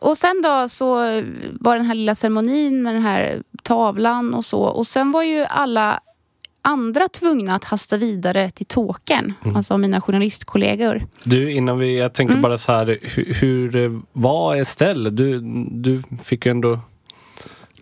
Och 0.00 0.18
sen 0.18 0.42
då 0.44 0.68
så 0.68 0.94
var 1.60 1.76
den 1.76 1.84
här 1.86 1.94
lilla 1.94 2.14
ceremonin 2.14 2.82
med 2.82 2.94
den 2.94 3.02
här 3.02 3.42
tavlan 3.62 4.34
och 4.34 4.44
så. 4.44 4.60
Och 4.62 4.86
sen 4.86 5.12
var 5.12 5.22
ju 5.22 5.44
alla 5.48 6.00
andra 6.62 7.08
tvungna 7.08 7.54
att 7.54 7.64
hasta 7.64 7.96
vidare 7.96 8.50
till 8.50 8.66
Tåkern. 8.66 9.32
Mm. 9.44 9.56
Alltså 9.56 9.78
mina 9.78 10.00
journalistkollegor. 10.00 11.06
Du, 11.24 11.52
innan 11.52 11.78
vi, 11.78 11.98
jag 11.98 12.12
tänker 12.14 12.32
Mm. 12.34 12.42
bara 12.42 12.56
så 12.56 12.72
här, 12.72 12.98
hur, 13.02 13.34
hur 13.34 13.76
eh, 13.76 14.00
var 14.12 14.56
Estelle? 14.56 15.10
Du, 15.10 15.40
du 15.70 16.02
fick 16.24 16.46
ju 16.46 16.50
ändå 16.50 16.78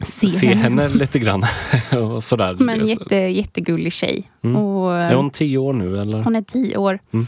Se, 0.02 0.28
se 0.28 0.54
henne 0.54 0.88
lite 0.88 1.18
grann. 1.18 1.44
och 2.02 2.24
sådär. 2.24 2.56
Men 2.58 2.86
jätte, 2.86 3.16
jättegullig 3.16 3.92
tjej. 3.92 4.30
Mm. 4.44 4.56
Och, 4.56 4.92
Är 4.92 5.14
hon 5.14 5.30
tio 5.30 5.58
år 5.58 5.72
nu 5.72 6.00
eller? 6.00 6.22
hon 6.22 6.36
är 6.36 6.42
tio 6.42 6.76
år. 6.76 6.98
Mm. 7.12 7.26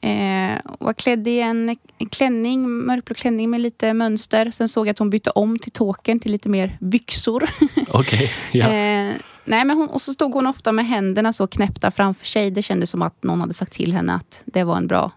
Eh, 0.00 0.60
var 0.78 0.92
klädd 0.92 1.28
i 1.28 1.40
en 1.40 1.76
en 1.98 2.08
klänning, 2.08 2.70
mörkblå 2.70 3.14
klänning 3.14 3.50
med 3.50 3.60
lite 3.60 3.94
mönster. 3.94 4.50
Sen 4.50 4.68
såg 4.68 4.86
jag 4.86 4.90
att 4.90 4.98
hon 4.98 5.10
bytte 5.10 5.30
om 5.30 5.58
till 5.58 5.72
Tåkern 5.72 6.20
till 6.20 6.32
lite 6.32 6.48
mer 6.48 6.78
byxor. 6.80 7.44
Okej, 7.88 8.30
ja. 8.52 8.64
Eh, 8.64 9.14
nej, 9.44 9.64
men 9.64 9.70
hon, 9.70 9.88
och 9.88 10.02
så 10.02 10.12
stod 10.12 10.34
hon 10.34 10.46
ofta 10.46 10.72
med 10.72 10.86
händerna 10.86 11.32
så 11.32 11.46
knäppta 11.46 11.90
framför 11.90 12.26
sig. 12.26 12.50
Det 12.50 12.62
kändes 12.62 12.90
som 12.90 13.02
att 13.02 13.22
någon 13.22 13.40
hade 13.40 13.54
sagt 13.54 13.72
till 13.72 13.92
henne 13.92 14.14
att 14.14 14.42
det 14.46 14.64
var 14.64 14.76
en 14.76 14.86
bra 14.86 15.10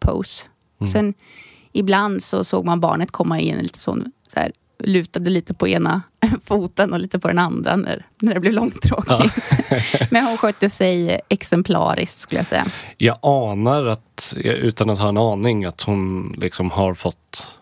pose. 0.00 0.44
Mm. 0.80 0.88
Sen 0.88 1.14
ibland 1.72 2.22
så 2.22 2.44
såg 2.44 2.64
man 2.64 2.80
barnet 2.80 3.10
komma 3.10 3.40
in 3.40 3.58
lite 3.58 3.78
sån, 3.78 4.12
så 4.28 4.40
här, 4.40 4.52
lutade 4.78 5.30
lite 5.30 5.54
på 5.54 5.68
ena 5.68 6.02
foten 6.44 6.92
och 6.92 7.00
lite 7.00 7.18
på 7.18 7.28
den 7.28 7.38
andra 7.38 7.76
när, 7.76 8.06
när 8.18 8.34
det 8.34 8.40
blev 8.40 8.52
långtråkigt. 8.52 9.34
men 10.10 10.24
hon 10.24 10.36
skötte 10.38 10.70
sig 10.70 11.20
exemplariskt 11.28 12.18
skulle 12.18 12.38
jag 12.40 12.46
säga. 12.46 12.66
Jag 12.98 13.18
anar 13.22 13.86
att, 13.86 14.34
utan 14.36 14.90
att 14.90 14.98
ha 14.98 15.08
en 15.08 15.18
aning, 15.18 15.64
att 15.64 15.82
hon 15.82 16.34
liksom 16.38 16.70
har 16.70 16.94
fått, 16.94 17.56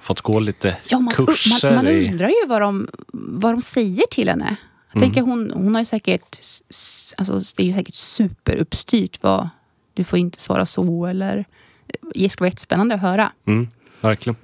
fått 0.00 0.20
gå 0.20 0.40
lite 0.40 0.76
Ja, 0.90 0.98
man, 1.00 1.14
kurser 1.14 1.70
man, 1.74 1.84
man 1.84 1.86
undrar 1.94 2.28
ju 2.28 2.46
vad 2.46 2.60
de, 2.62 2.88
vad 3.12 3.52
de 3.54 3.60
säger 3.60 4.04
till 4.10 4.28
henne. 4.28 4.56
Jag 4.92 5.02
Mm. 5.02 5.08
tänker 5.08 5.22
hon, 5.30 5.50
hon 5.54 5.74
har 5.74 5.82
ju 5.82 5.84
säkert, 5.86 6.38
alltså 7.16 7.40
det 7.56 7.62
är 7.62 7.66
ju 7.66 7.72
säkert 7.72 7.94
superuppstyrt 7.94 9.22
vad, 9.22 9.48
du 9.94 10.04
får 10.04 10.18
inte 10.18 10.40
svara 10.40 10.66
så 10.66 11.06
eller, 11.06 11.44
det 12.14 12.28
skulle 12.28 12.44
vara 12.44 12.50
jättespännande 12.50 12.94
att 12.94 13.00
höra. 13.00 13.32
Mm, 13.46 13.68
verkligen. 14.00 14.36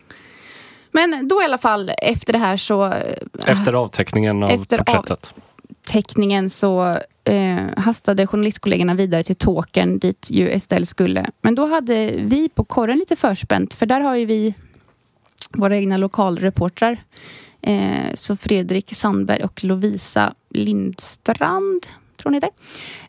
Men 0.94 1.28
då 1.28 1.42
i 1.42 1.44
alla 1.44 1.58
fall 1.58 1.90
efter 1.98 2.32
det 2.32 2.38
här 2.38 2.56
så, 2.56 2.84
eh, 2.84 3.14
Efter 3.46 3.72
avteckningen 3.72 4.42
av 4.42 4.50
Efter 4.50 4.78
porträttet. 4.78 5.34
teckningen 5.84 6.50
så 6.50 6.96
eh, 7.24 7.66
hastade 7.76 8.26
journalistkollegorna 8.26 8.94
vidare 8.94 9.24
till 9.24 9.36
Tåkern 9.36 9.98
dit 9.98 10.28
ju 10.30 10.50
Estelle 10.50 10.86
skulle. 10.86 11.30
Men 11.42 11.54
då 11.54 11.66
hade 11.66 12.10
vi 12.16 12.48
på 12.48 12.64
korren 12.64 12.98
lite 12.98 13.16
förspänt 13.16 13.74
för 13.74 13.86
där 13.86 14.00
har 14.00 14.14
ju 14.16 14.24
vi 14.26 14.54
våra 15.50 15.76
egna 15.76 15.96
lokalreportrar. 15.96 17.02
Eh, 17.62 18.14
så 18.14 18.36
Fredrik 18.36 18.94
Sandberg 18.96 19.44
och 19.44 19.64
Lovisa 19.64 20.34
Lindstrand, 20.50 21.86
tror 22.16 22.24
hon 22.24 22.34
heter. 22.34 22.50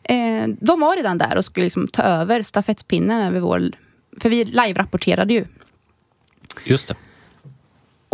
Eh, 0.02 0.48
de 0.60 0.80
var 0.80 0.96
redan 0.96 1.18
där 1.18 1.36
och 1.36 1.44
skulle 1.44 1.64
liksom 1.64 1.88
ta 1.88 2.02
över 2.02 2.42
stafettpinnen 2.42 3.22
över 3.22 3.40
vår... 3.40 3.70
För 4.20 4.28
vi 4.28 4.44
live-rapporterade 4.44 5.32
ju. 5.34 5.44
Just 6.64 6.88
det. 6.88 6.94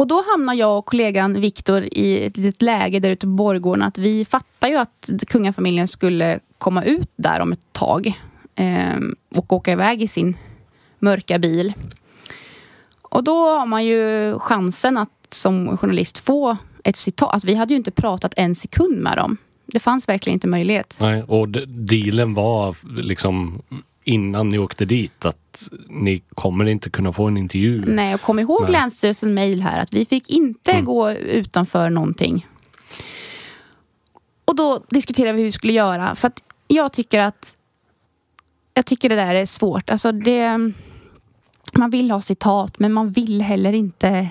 Och 0.03 0.09
då 0.09 0.25
hamnar 0.31 0.55
jag 0.55 0.79
och 0.79 0.87
kollegan 0.87 1.41
Viktor 1.41 1.89
i 1.93 2.25
ett 2.25 2.37
litet 2.37 2.63
läge 2.63 2.99
där 2.99 3.11
ute 3.11 3.27
på 3.27 3.33
Borggården 3.33 3.83
att 3.83 3.99
vi 3.99 4.25
fattar 4.25 4.69
ju 4.69 4.77
att 4.77 5.11
kungafamiljen 5.27 5.89
skulle 5.89 6.41
komma 6.59 6.85
ut 6.85 7.13
där 7.17 7.41
om 7.41 7.53
ett 7.53 7.73
tag 7.73 8.21
eh, 8.55 8.97
och 9.35 9.53
åka 9.53 9.73
iväg 9.73 10.03
i 10.03 10.09
sin 10.09 10.37
mörka 10.99 11.39
bil. 11.39 11.73
och 13.03 13.25
då 13.25 13.59
har 13.59 13.67
man 13.67 13.85
ju 13.85 14.35
chansen 14.39 14.97
att 14.97 15.11
som 15.31 15.77
journalist 15.79 16.19
få 16.19 16.57
ett 16.85 16.97
citat. 16.97 17.33
Alltså, 17.33 17.47
vi 17.47 17.55
hade 17.55 17.75
ju 17.75 17.79
inte 17.79 17.91
pratat 17.91 18.35
en 18.37 18.55
sekund 18.55 18.99
med 18.99 19.17
dem. 19.17 19.37
Det 19.67 19.81
fanns 19.81 20.09
verkligen 20.09 20.35
inte 20.35 20.49
möjlighet. 20.49 20.97
Nej, 21.01 21.23
och 21.23 21.49
dealen 21.69 22.35
var 22.35 22.77
liksom 23.01 23.63
innan 24.05 24.49
ni 24.49 24.59
åkte 24.59 24.85
dit 24.85 25.25
att 25.25 25.69
ni 25.89 26.23
kommer 26.35 26.69
inte 26.69 26.91
kunna 26.91 27.13
få 27.13 27.27
en 27.27 27.37
intervju. 27.37 27.85
Nej, 27.87 28.15
och 28.15 28.21
kom 28.21 28.39
ihåg 28.39 28.63
Nej. 28.63 28.73
Länsstyrelsen 28.73 29.35
mejl 29.35 29.61
här 29.63 29.81
att 29.81 29.95
vi 29.95 30.05
fick 30.05 30.31
inte 30.31 30.71
Mm. 30.73 30.85
gå 30.85 31.11
utanför 31.13 31.91
någonting. 31.91 32.47
Och 34.45 34.57
då 34.57 34.83
diskuterade 34.91 35.33
vi 35.33 35.39
hur 35.39 35.45
vi 35.45 35.53
skulle 35.53 35.73
göra. 35.73 36.15
För 36.15 36.29
att 36.29 36.43
jag 36.69 36.93
tycker 36.93 37.21
att 37.21 37.57
jag 38.75 38.87
tycker 38.87 39.09
det 39.09 39.15
där 39.15 39.35
är 39.35 39.47
svårt. 39.47 39.91
Alltså 39.91 40.13
det, 40.13 40.59
man 41.73 41.91
vill 41.91 42.11
ha 42.11 42.21
citat, 42.21 42.79
men 42.79 42.93
man 42.93 43.11
vill 43.11 43.43
heller 43.43 43.73
inte 43.73 44.29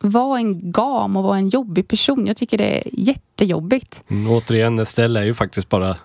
vara 0.00 0.38
en 0.38 0.72
gam 0.72 1.16
och 1.16 1.22
vara 1.22 1.36
en 1.38 1.48
jobbig 1.48 1.88
person. 1.88 2.26
Jag 2.26 2.36
tycker 2.36 2.58
det 2.58 2.78
är 2.78 2.82
jättejobbigt. 2.92 4.02
Mm, 4.08 4.30
återigen, 4.32 4.78
Estelle 4.78 5.20
är 5.20 5.24
ju 5.24 5.34
faktiskt 5.34 5.68
bara 5.68 5.96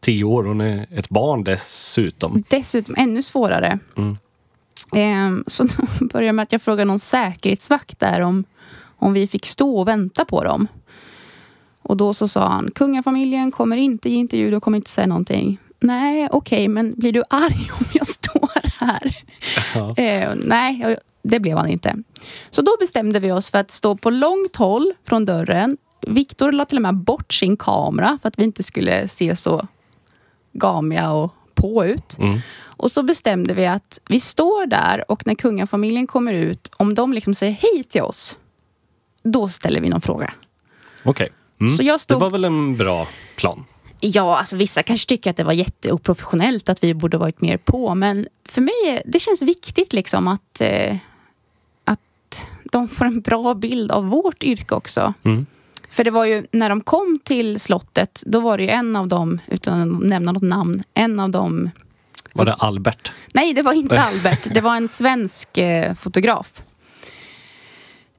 tio 0.00 0.24
år. 0.24 0.44
Hon 0.44 0.60
är 0.60 0.86
ett 0.90 1.08
barn 1.08 1.44
dessutom. 1.44 2.44
Dessutom 2.48 2.94
ännu 2.98 3.22
svårare. 3.22 3.78
Mm. 3.96 4.16
Ehm, 4.92 5.44
så 5.46 5.66
började 6.00 6.32
med 6.32 6.42
att 6.42 6.52
jag 6.52 6.62
frågade 6.62 6.84
någon 6.84 6.98
säkerhetsvakt 6.98 7.98
där 7.98 8.20
om, 8.20 8.44
om 8.96 9.12
vi 9.12 9.26
fick 9.26 9.46
stå 9.46 9.78
och 9.78 9.88
vänta 9.88 10.24
på 10.24 10.44
dem. 10.44 10.68
Och 11.82 11.96
då 11.96 12.14
så 12.14 12.28
sa 12.28 12.48
han, 12.48 12.70
kungafamiljen 12.74 13.50
kommer 13.50 13.76
inte 13.76 14.10
ge 14.10 14.16
intervju, 14.16 14.50
de 14.50 14.60
kommer 14.60 14.76
inte 14.76 14.90
säga 14.90 15.06
någonting. 15.06 15.58
Nej, 15.80 16.28
okej, 16.32 16.68
men 16.68 16.94
blir 16.94 17.12
du 17.12 17.22
arg 17.30 17.70
om 17.78 17.86
jag 17.92 18.06
står 18.06 18.48
här? 18.78 19.16
Ja. 19.74 19.94
Eh, 19.96 20.34
nej, 20.36 20.96
det 21.22 21.40
blev 21.40 21.56
han 21.56 21.68
inte. 21.68 21.96
Så 22.50 22.62
då 22.62 22.76
bestämde 22.80 23.20
vi 23.20 23.32
oss 23.32 23.50
för 23.50 23.58
att 23.58 23.70
stå 23.70 23.96
på 23.96 24.10
långt 24.10 24.56
håll 24.56 24.92
från 25.04 25.24
dörren. 25.24 25.76
Viktor 26.06 26.52
la 26.52 26.64
till 26.64 26.78
och 26.78 26.82
med 26.82 26.94
bort 26.94 27.32
sin 27.32 27.56
kamera 27.56 28.18
för 28.22 28.28
att 28.28 28.38
vi 28.38 28.44
inte 28.44 28.62
skulle 28.62 29.08
se 29.08 29.36
så 29.36 29.66
gamiga 30.52 31.10
och 31.10 31.34
på 31.54 31.84
ut. 31.84 32.18
Mm. 32.18 32.38
Och 32.62 32.90
så 32.90 33.02
bestämde 33.02 33.54
vi 33.54 33.66
att 33.66 34.00
vi 34.08 34.20
står 34.20 34.66
där 34.66 35.10
och 35.10 35.26
när 35.26 35.34
kungafamiljen 35.34 36.06
kommer 36.06 36.32
ut, 36.34 36.70
om 36.76 36.94
de 36.94 37.12
liksom 37.12 37.34
säger 37.34 37.52
hej 37.52 37.84
till 37.84 38.02
oss, 38.02 38.38
då 39.22 39.48
ställer 39.48 39.80
vi 39.80 39.88
någon 39.88 40.00
fråga. 40.00 40.32
Okej. 41.04 41.32
Mm. 41.60 41.72
Så 41.76 41.82
jag 41.82 41.94
Det 41.94 42.02
stod... 42.02 42.20
var 42.20 42.30
väl 42.30 42.44
en 42.44 42.76
bra 42.76 43.08
plan? 43.36 43.64
Ja, 44.00 44.38
alltså 44.38 44.56
vissa 44.56 44.82
kanske 44.82 45.08
tycker 45.08 45.30
att 45.30 45.36
det 45.36 45.44
var 45.44 45.52
jätteoprofessionellt 45.52 46.68
att 46.68 46.84
vi 46.84 46.94
borde 46.94 47.18
varit 47.18 47.40
mer 47.40 47.56
på. 47.56 47.94
Men 47.94 48.28
för 48.44 48.60
mig, 48.60 49.02
det 49.06 49.18
känns 49.20 49.42
viktigt 49.42 49.92
liksom 49.92 50.28
att, 50.28 50.60
eh, 50.60 50.96
att 51.84 52.46
de 52.72 52.88
får 52.88 53.04
en 53.04 53.20
bra 53.20 53.54
bild 53.54 53.92
av 53.92 54.06
vårt 54.08 54.42
yrke 54.42 54.74
också. 54.74 55.14
Mm. 55.22 55.46
För 55.90 56.04
det 56.04 56.10
var 56.10 56.24
ju, 56.24 56.46
när 56.52 56.68
de 56.68 56.80
kom 56.80 57.20
till 57.24 57.60
slottet, 57.60 58.22
då 58.26 58.40
var 58.40 58.56
det 58.56 58.62
ju 58.62 58.68
en 58.68 58.96
av 58.96 59.08
dem, 59.08 59.40
utan 59.46 59.96
att 59.96 60.08
nämna 60.08 60.32
något 60.32 60.42
namn, 60.42 60.82
en 60.94 61.20
av 61.20 61.30
dem 61.30 61.70
Var 62.32 62.44
det 62.44 62.52
Albert? 62.52 63.12
Nej, 63.34 63.54
det 63.54 63.62
var 63.62 63.72
inte 63.72 64.00
Albert. 64.02 64.54
Det 64.54 64.60
var 64.60 64.76
en 64.76 64.88
svensk 64.88 65.58
eh, 65.58 65.94
fotograf. 65.94 66.62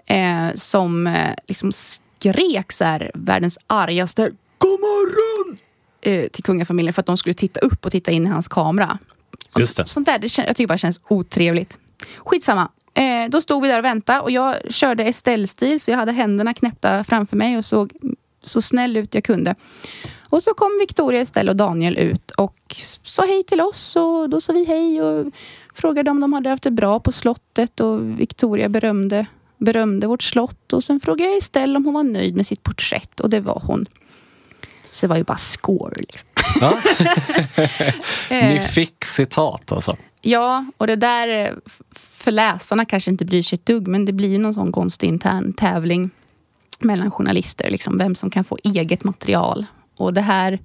Eh, 0.06 0.48
som 0.56 1.08
eh, 1.08 1.34
liksom 1.48 1.72
skrek 1.72 2.72
så 2.72 2.86
här, 2.86 3.12
världens 3.14 3.60
argaste 3.68 4.32
God 4.58 4.80
morgon! 4.80 5.58
Eh, 6.02 6.30
till 6.30 6.44
kungafamiljen 6.44 6.94
för 6.94 7.02
att 7.02 7.06
de 7.06 7.18
skulle 7.18 7.34
titta 7.34 7.60
upp 7.60 7.86
och 7.86 7.92
titta 7.92 8.12
in 8.12 8.26
i 8.26 8.30
hans 8.30 8.48
kamera. 8.48 8.98
Just 9.58 9.78
det. 9.78 9.88
Sånt 9.88 10.06
där, 10.06 10.20
det 10.20 10.38
jag 10.38 10.56
tycker 10.56 10.68
bara 10.68 10.78
känns 10.78 11.00
otrevligt. 11.08 11.78
Skitsamma. 12.18 12.70
Eh, 12.94 13.30
då 13.30 13.42
stod 13.42 13.62
vi 13.62 13.68
där 13.68 13.80
och 13.80 13.86
väntade 13.86 14.20
och 14.20 14.32
jag 14.32 14.56
körde 14.74 15.04
Estelle-stil 15.04 15.80
så 15.80 15.92
jag 15.92 15.98
hade 15.98 16.12
händerna 16.12 16.54
knäppta 16.54 17.04
framför 17.04 17.38
mig 17.38 17.58
och 17.58 17.66
såg 17.66 17.94
så 18.44 18.62
snäll 18.62 18.98
ut 18.98 19.14
jag 19.14 19.24
kunde. 19.24 19.56
Och 20.30 20.44
så 20.44 20.54
kom 20.54 20.78
Victoria, 20.80 21.22
Estelle 21.22 21.52
och 21.52 21.58
Daniel 21.58 21.98
ut 21.98 22.32
och 22.32 22.76
sa 23.04 23.26
hej 23.26 23.44
till 23.44 23.62
oss 23.62 23.96
och 23.96 24.30
då 24.30 24.42
sa 24.42 24.54
vi 24.54 24.66
hej 24.66 25.02
och 25.02 25.34
frågade 25.74 26.12
om 26.12 26.22
de 26.22 26.34
hade 26.34 26.50
haft 26.50 26.64
det 26.64 26.72
bra 26.72 27.00
på 27.00 27.12
slottet 27.12 27.80
och 27.80 28.20
Victoria 28.20 28.70
berömde, 28.70 29.26
berömde 29.58 30.08
vårt 30.08 30.24
slott 30.24 30.74
och 30.74 30.84
sen 30.84 31.00
frågade 31.00 31.30
jag 31.30 31.38
Estelle 31.38 31.78
om 31.78 31.86
hon 31.86 31.94
var 31.94 32.04
nöjd 32.04 32.36
med 32.36 32.48
sitt 32.48 32.64
porträtt 32.64 33.20
och 33.20 33.30
det 33.30 33.40
var 33.40 33.62
hon. 33.66 33.86
Så 34.92 35.06
det 35.06 35.10
var 35.10 35.18
ju 35.18 35.24
bara 35.24 35.38
score 35.38 35.96
liksom. 35.98 36.30
Ja. 36.62 36.78
Ni 38.30 38.60
fick 38.60 39.06
citat 39.06 39.72
alltså. 39.72 39.98
Ja, 40.22 40.66
och 40.78 40.88
det 40.88 40.96
där 40.96 41.28
eh, 41.28 41.54
för 41.96 42.32
läsarna 42.32 42.86
kanske 42.86 43.12
inte 43.12 43.26
bryr 43.26 43.44
sig 43.44 43.56
ett 43.56 43.66
dugg, 43.66 43.88
men 43.88 44.06
det 44.06 44.14
blir 44.14 44.30
ju 44.30 44.38
någon 44.38 44.54
sån 44.54 44.72
konstig 44.72 45.08
intern 45.08 45.54
tävling 45.54 46.10
mellan 46.80 47.12
journalister, 47.12 47.70
liksom, 47.72 47.98
vem 47.98 48.16
som 48.16 48.30
kan 48.30 48.44
få 48.44 48.58
eget 48.64 49.04
material. 49.04 49.66
Och 49.98 50.14
det 50.14 50.22
här 50.22 50.60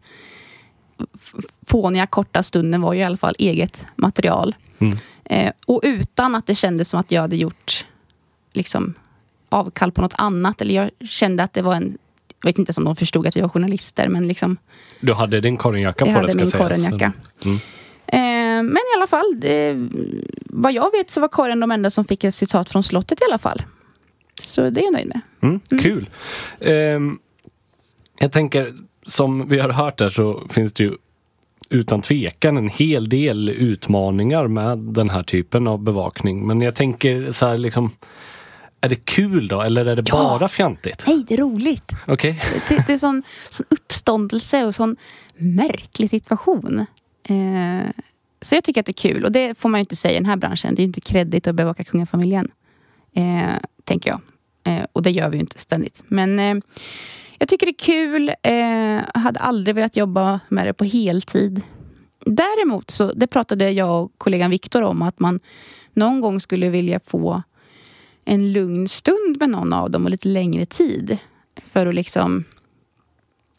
fåniga 1.67 2.07
korta 2.07 2.43
stunden 2.43 2.81
var 2.81 2.93
ju 2.93 3.01
i 3.01 3.05
alla 3.05 3.17
fall 3.17 3.35
eget 3.39 3.87
material. 3.97 4.55
Mm. 4.79 4.99
Eh, 5.25 5.53
och 5.67 5.81
utan 5.85 6.35
att 6.35 6.47
det 6.47 6.55
kändes 6.55 6.89
som 6.89 7.01
att 7.01 7.11
jag 7.11 7.21
hade 7.21 7.37
gjort 7.37 7.87
liksom, 8.53 8.95
avkall 9.49 9.93
på 9.93 10.03
något 10.03 10.15
annat. 10.19 10.61
Eller 10.61 10.75
jag 10.75 10.91
kände 11.09 11.43
att 11.43 11.53
det 11.53 11.63
var 11.63 11.75
en... 11.75 11.99
Jag 12.43 12.49
vet 12.49 12.59
inte 12.59 12.73
om 12.77 12.85
de 12.85 12.97
förstod 12.97 13.27
att 13.27 13.37
vi 13.37 13.41
var 13.41 13.49
journalister, 13.49 14.09
men 14.09 14.29
liksom, 14.29 14.57
Du 15.01 15.15
hade 15.15 15.41
din 15.41 15.57
korrenjacka 15.57 16.05
jag 16.07 16.15
på 16.15 16.21
hade 16.21 16.27
det 16.27 16.33
ska 16.33 16.39
min 16.39 16.47
sägas. 16.47 16.87
korrenjacka. 16.87 17.13
Mm. 17.45 17.59
Eh, 18.07 18.46
men 18.63 18.77
i 18.77 18.97
alla 18.97 19.07
fall, 19.07 19.35
det, 19.41 19.89
vad 20.45 20.73
jag 20.73 20.91
vet 20.93 21.11
så 21.11 21.21
var 21.21 21.29
Karin 21.29 21.61
de 21.61 21.71
enda 21.73 21.91
som 21.91 22.05
fick 22.05 22.25
ett 22.25 22.35
citat 22.35 22.71
från 22.71 22.83
slottet 22.83 23.21
i 23.21 23.25
alla 23.31 23.39
fall. 23.39 23.63
Så 24.43 24.71
det 24.71 24.81
är 24.81 24.85
jag 24.85 24.93
nöjd 24.93 25.07
med. 25.09 25.21
Mm, 25.41 25.61
Kul. 25.83 26.09
Ehm, 26.61 27.19
jag 28.19 28.33
tänker, 28.33 28.75
som 29.03 29.49
vi 29.49 29.59
har 29.59 29.69
hört 29.71 29.99
där 29.99 30.09
så 30.09 30.43
finns 30.51 30.73
det 30.73 30.83
ju 30.85 30.93
utan 31.71 32.03
tvekan 32.03 32.57
en 32.57 32.69
hel 32.69 33.09
del 33.09 33.49
utmaningar 33.49 34.47
med 34.49 34.79
den 34.79 35.11
här 35.11 35.23
typen 35.23 35.67
av 35.69 35.79
bevakning. 35.83 36.47
Men 36.47 36.61
jag 36.61 36.75
tänker 36.75 37.31
så 37.31 37.47
här 37.47 37.59
liksom, 37.59 37.91
är 38.81 38.89
det 38.89 39.05
kul 39.05 39.49
då 39.49 39.61
eller 39.63 39.87
är 39.87 39.97
det 39.97 40.03
Ja. 40.07 40.15
bara 40.39 40.49
fjantigt? 40.49 41.05
Nej, 41.07 41.25
det 41.29 41.35
är 41.35 41.39
roligt. 41.39 41.93
Okej. 42.07 42.43
Det, 42.69 42.87
det 42.87 42.93
är 42.93 42.99
sån, 42.99 43.23
sån 43.51 43.67
uppståndelse 43.71 44.65
och 44.67 44.75
sån 44.75 44.97
märklig 45.37 46.11
situation. 46.11 46.87
Eh, 47.29 47.91
så 48.41 48.55
jag 48.55 48.65
tycker 48.65 48.81
att 48.81 48.87
det 48.87 48.91
är 48.91 49.11
kul. 49.11 49.25
Och 49.25 49.33
det 49.33 49.59
får 49.59 49.69
man 49.69 49.79
ju 49.79 49.83
inte 49.83 49.97
säga 49.97 50.13
i 50.13 50.17
den 50.17 50.27
här 50.27 50.37
branschen. 50.37 50.75
Det 50.75 50.81
är 50.81 50.83
ju 50.83 50.87
inte 50.87 51.01
kreddigt 51.01 51.47
att 51.47 51.55
bevaka 51.55 51.85
kungafamiljen. 51.85 52.51
Eh, 53.15 53.55
tänker 53.85 54.11
jag. 54.11 54.21
Eh, 54.67 54.87
och 54.93 55.03
det 55.03 55.11
gör 55.11 55.29
vi 55.29 55.37
ju 55.37 55.41
inte 55.41 55.59
ständigt. 55.59 56.03
Men 56.09 56.39
eh, 56.39 56.55
jag 57.39 57.49
tycker 57.49 57.67
det 57.67 57.73
är 57.73 57.85
kul. 57.85 58.33
Eh, 58.43 58.55
jag 59.15 59.21
hade 59.21 59.41
aldrig 59.41 59.75
velat 59.75 59.97
jobba 59.97 60.41
med 60.49 60.67
det 60.67 60.73
på 60.73 60.85
heltid. 60.85 61.63
Däremot 62.25 62.91
så, 62.91 63.13
det 63.13 63.27
pratade 63.27 63.71
jag 63.71 64.03
och 64.03 64.13
kollegan 64.19 64.51
Viktor 64.51 64.83
om, 64.83 65.03
att 65.03 65.21
man 65.21 65.41
någon 65.93 66.21
gång 66.21 66.41
skulle 66.41 66.69
vilja 66.69 67.01
få 67.07 67.43
en 68.25 68.53
lugn 68.53 68.89
stund 68.89 69.37
med 69.41 69.51
någon 69.51 69.73
av 69.73 69.91
dem 69.91 70.05
och 70.05 70.11
lite 70.11 70.29
längre 70.29 70.67
tid. 70.67 71.19
För 71.65 71.87
att 71.87 71.95
liksom 71.95 72.45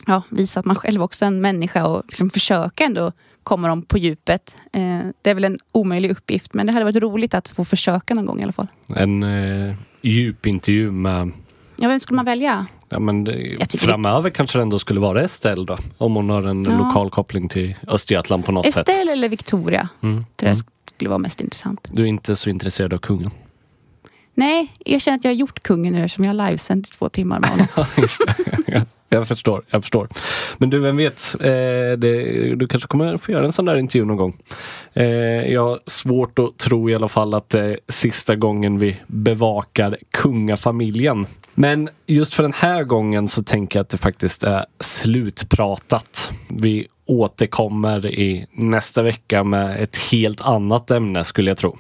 ja, 0.08 0.22
visa 0.30 0.60
att 0.60 0.66
man 0.66 0.76
själv 0.76 1.04
också 1.04 1.26
är 1.26 1.28
en 1.28 1.42
människa 1.42 1.88
och 1.88 2.04
liksom 2.08 2.30
försöka 2.30 2.84
ändå 2.84 3.12
komma 3.44 3.68
dem 3.68 3.82
på 3.82 3.98
djupet. 3.98 4.56
Eh, 4.74 5.00
det 5.22 5.30
är 5.30 5.34
väl 5.34 5.44
en 5.44 5.58
omöjlig 5.72 6.12
uppgift, 6.12 6.54
men 6.54 6.66
det 6.68 6.74
hade 6.74 6.86
varit 6.86 6.96
roligt 6.96 7.34
att 7.34 7.50
få 7.50 7.66
försöka 7.66 8.14
någon 8.16 8.26
gång 8.26 8.40
i 8.40 8.44
alla 8.44 8.52
fall. 8.52 8.68
En 8.96 9.24
eh, 9.24 9.76
djupintervju 10.02 10.92
med 10.92 11.32
Ja, 11.80 11.88
vem 11.88 12.00
skulle 12.00 12.16
man 12.16 12.26
välja? 12.26 12.66
Ja, 12.90 13.00
men 13.00 13.24
det, 13.24 13.76
framöver 13.80 14.30
kanske 14.30 14.58
det 14.58 14.62
ändå 14.62 14.80
skulle 14.80 15.00
vara 15.00 15.24
Estelle 15.24 15.66
då. 15.66 15.78
Om 15.98 16.16
hon 16.16 16.30
har 16.30 16.44
en 16.44 16.64
Ja. 16.64 16.78
lokal 16.78 17.10
koppling 17.10 17.50
till 17.50 17.76
Östergötland 17.88 18.46
på 18.46 18.52
något 18.52 18.74
sätt. 18.74 18.90
Estelle 18.90 19.12
eller 19.12 19.30
Victoria? 19.30 19.90
Mm. 20.04 20.26
Det 20.36 20.46
där 20.46 20.56
skulle 20.96 21.10
vara 21.10 21.18
mest 21.20 21.42
intressant. 21.42 21.88
Du 21.92 22.02
är 22.02 22.06
inte 22.06 22.36
så 22.36 22.50
intresserad 22.50 22.94
av 22.94 22.98
kungen? 22.98 23.32
Nej, 24.38 24.72
jag 24.86 25.02
känner 25.02 25.18
att 25.18 25.24
jag 25.24 25.32
har 25.32 25.36
gjort 25.36 25.64
kungen 25.64 25.94
nu 25.94 26.04
eftersom 26.04 26.24
jag 26.24 26.34
har 26.34 26.48
livesänt 26.48 26.88
i 26.88 26.92
två 26.92 27.10
timmar 27.10 27.40
med 27.40 27.50
honom. 27.50 28.86
Jag 29.10 29.28
förstår, 29.28 29.64
jag 29.70 29.82
förstår. 29.82 30.08
Men 30.58 30.70
du, 30.70 30.80
vem 30.80 30.98
vet? 30.98 31.36
Eh, 31.40 31.50
det, 31.98 32.56
du 32.56 32.68
kanske 32.68 32.88
kommer 32.88 33.18
få 33.18 33.32
göra 33.32 33.46
en 33.46 33.52
sån 33.52 33.66
där 33.66 33.76
intervju 33.76 34.06
någon 34.06 34.18
gång. 34.18 34.38
Eh, 34.94 35.06
jag 35.54 35.64
har 35.64 35.80
svårt 35.86 36.40
att 36.40 36.58
tro 36.58 36.90
i 36.90 36.96
alla 36.96 37.08
fall 37.08 37.34
att 37.34 37.50
det 37.50 37.60
är 37.60 37.80
sista 37.88 38.36
gången 38.36 38.80
vi 38.80 38.98
bevakar 39.08 39.98
kungafamiljen. 40.12 41.28
Men 41.54 41.90
just 42.06 42.34
för 42.34 42.44
den 42.44 42.54
här 42.54 42.84
gången 42.84 43.28
så 43.28 43.44
tänker 43.44 43.80
jag 43.80 43.84
att 43.84 43.90
det 43.90 43.98
faktiskt 43.98 44.44
är 44.44 44.66
slutpratat. 44.80 46.32
Vi 46.50 46.88
återkommer 47.06 48.06
i 48.06 48.48
nästa 48.52 49.02
vecka 49.02 49.44
med 49.44 49.84
ett 49.84 49.98
helt 49.98 50.42
annat 50.42 50.92
ämne 50.92 51.24
skulle 51.24 51.52
jag 51.52 51.58
tro. 51.58 51.78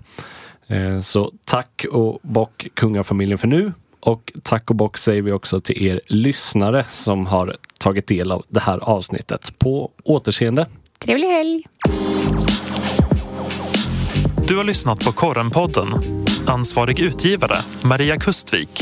Eh, 0.67 0.99
Så 0.99 1.32
tack 1.45 1.86
och 1.91 2.19
bock 2.21 2.67
kungafamiljen 2.73 3.38
för 3.38 3.47
nu. 3.47 3.73
Och 3.99 4.34
tack 4.43 4.69
och 4.69 4.75
bock 4.75 4.97
säger 4.97 5.21
vi 5.21 5.32
också 5.32 5.60
till 5.60 5.86
er 5.88 6.01
lyssnare 6.08 6.84
som 6.84 7.25
har 7.25 7.58
tagit 7.80 8.08
del 8.08 8.32
av 8.32 8.45
det 8.47 8.60
här 8.60 8.77
avsnittet. 8.77 9.53
På 9.60 9.91
återseende. 10.03 10.65
Trevlig 10.99 11.27
helg! 11.27 11.63
Du 14.47 14.58
har 14.58 14.63
lyssnat 14.63 15.06
på 15.06 15.12
Korrenpodden. 15.12 15.88
Ansvarig 16.45 16.99
utgivare 16.99 17.56
Maria 17.84 18.17
Kustvik 18.17 18.82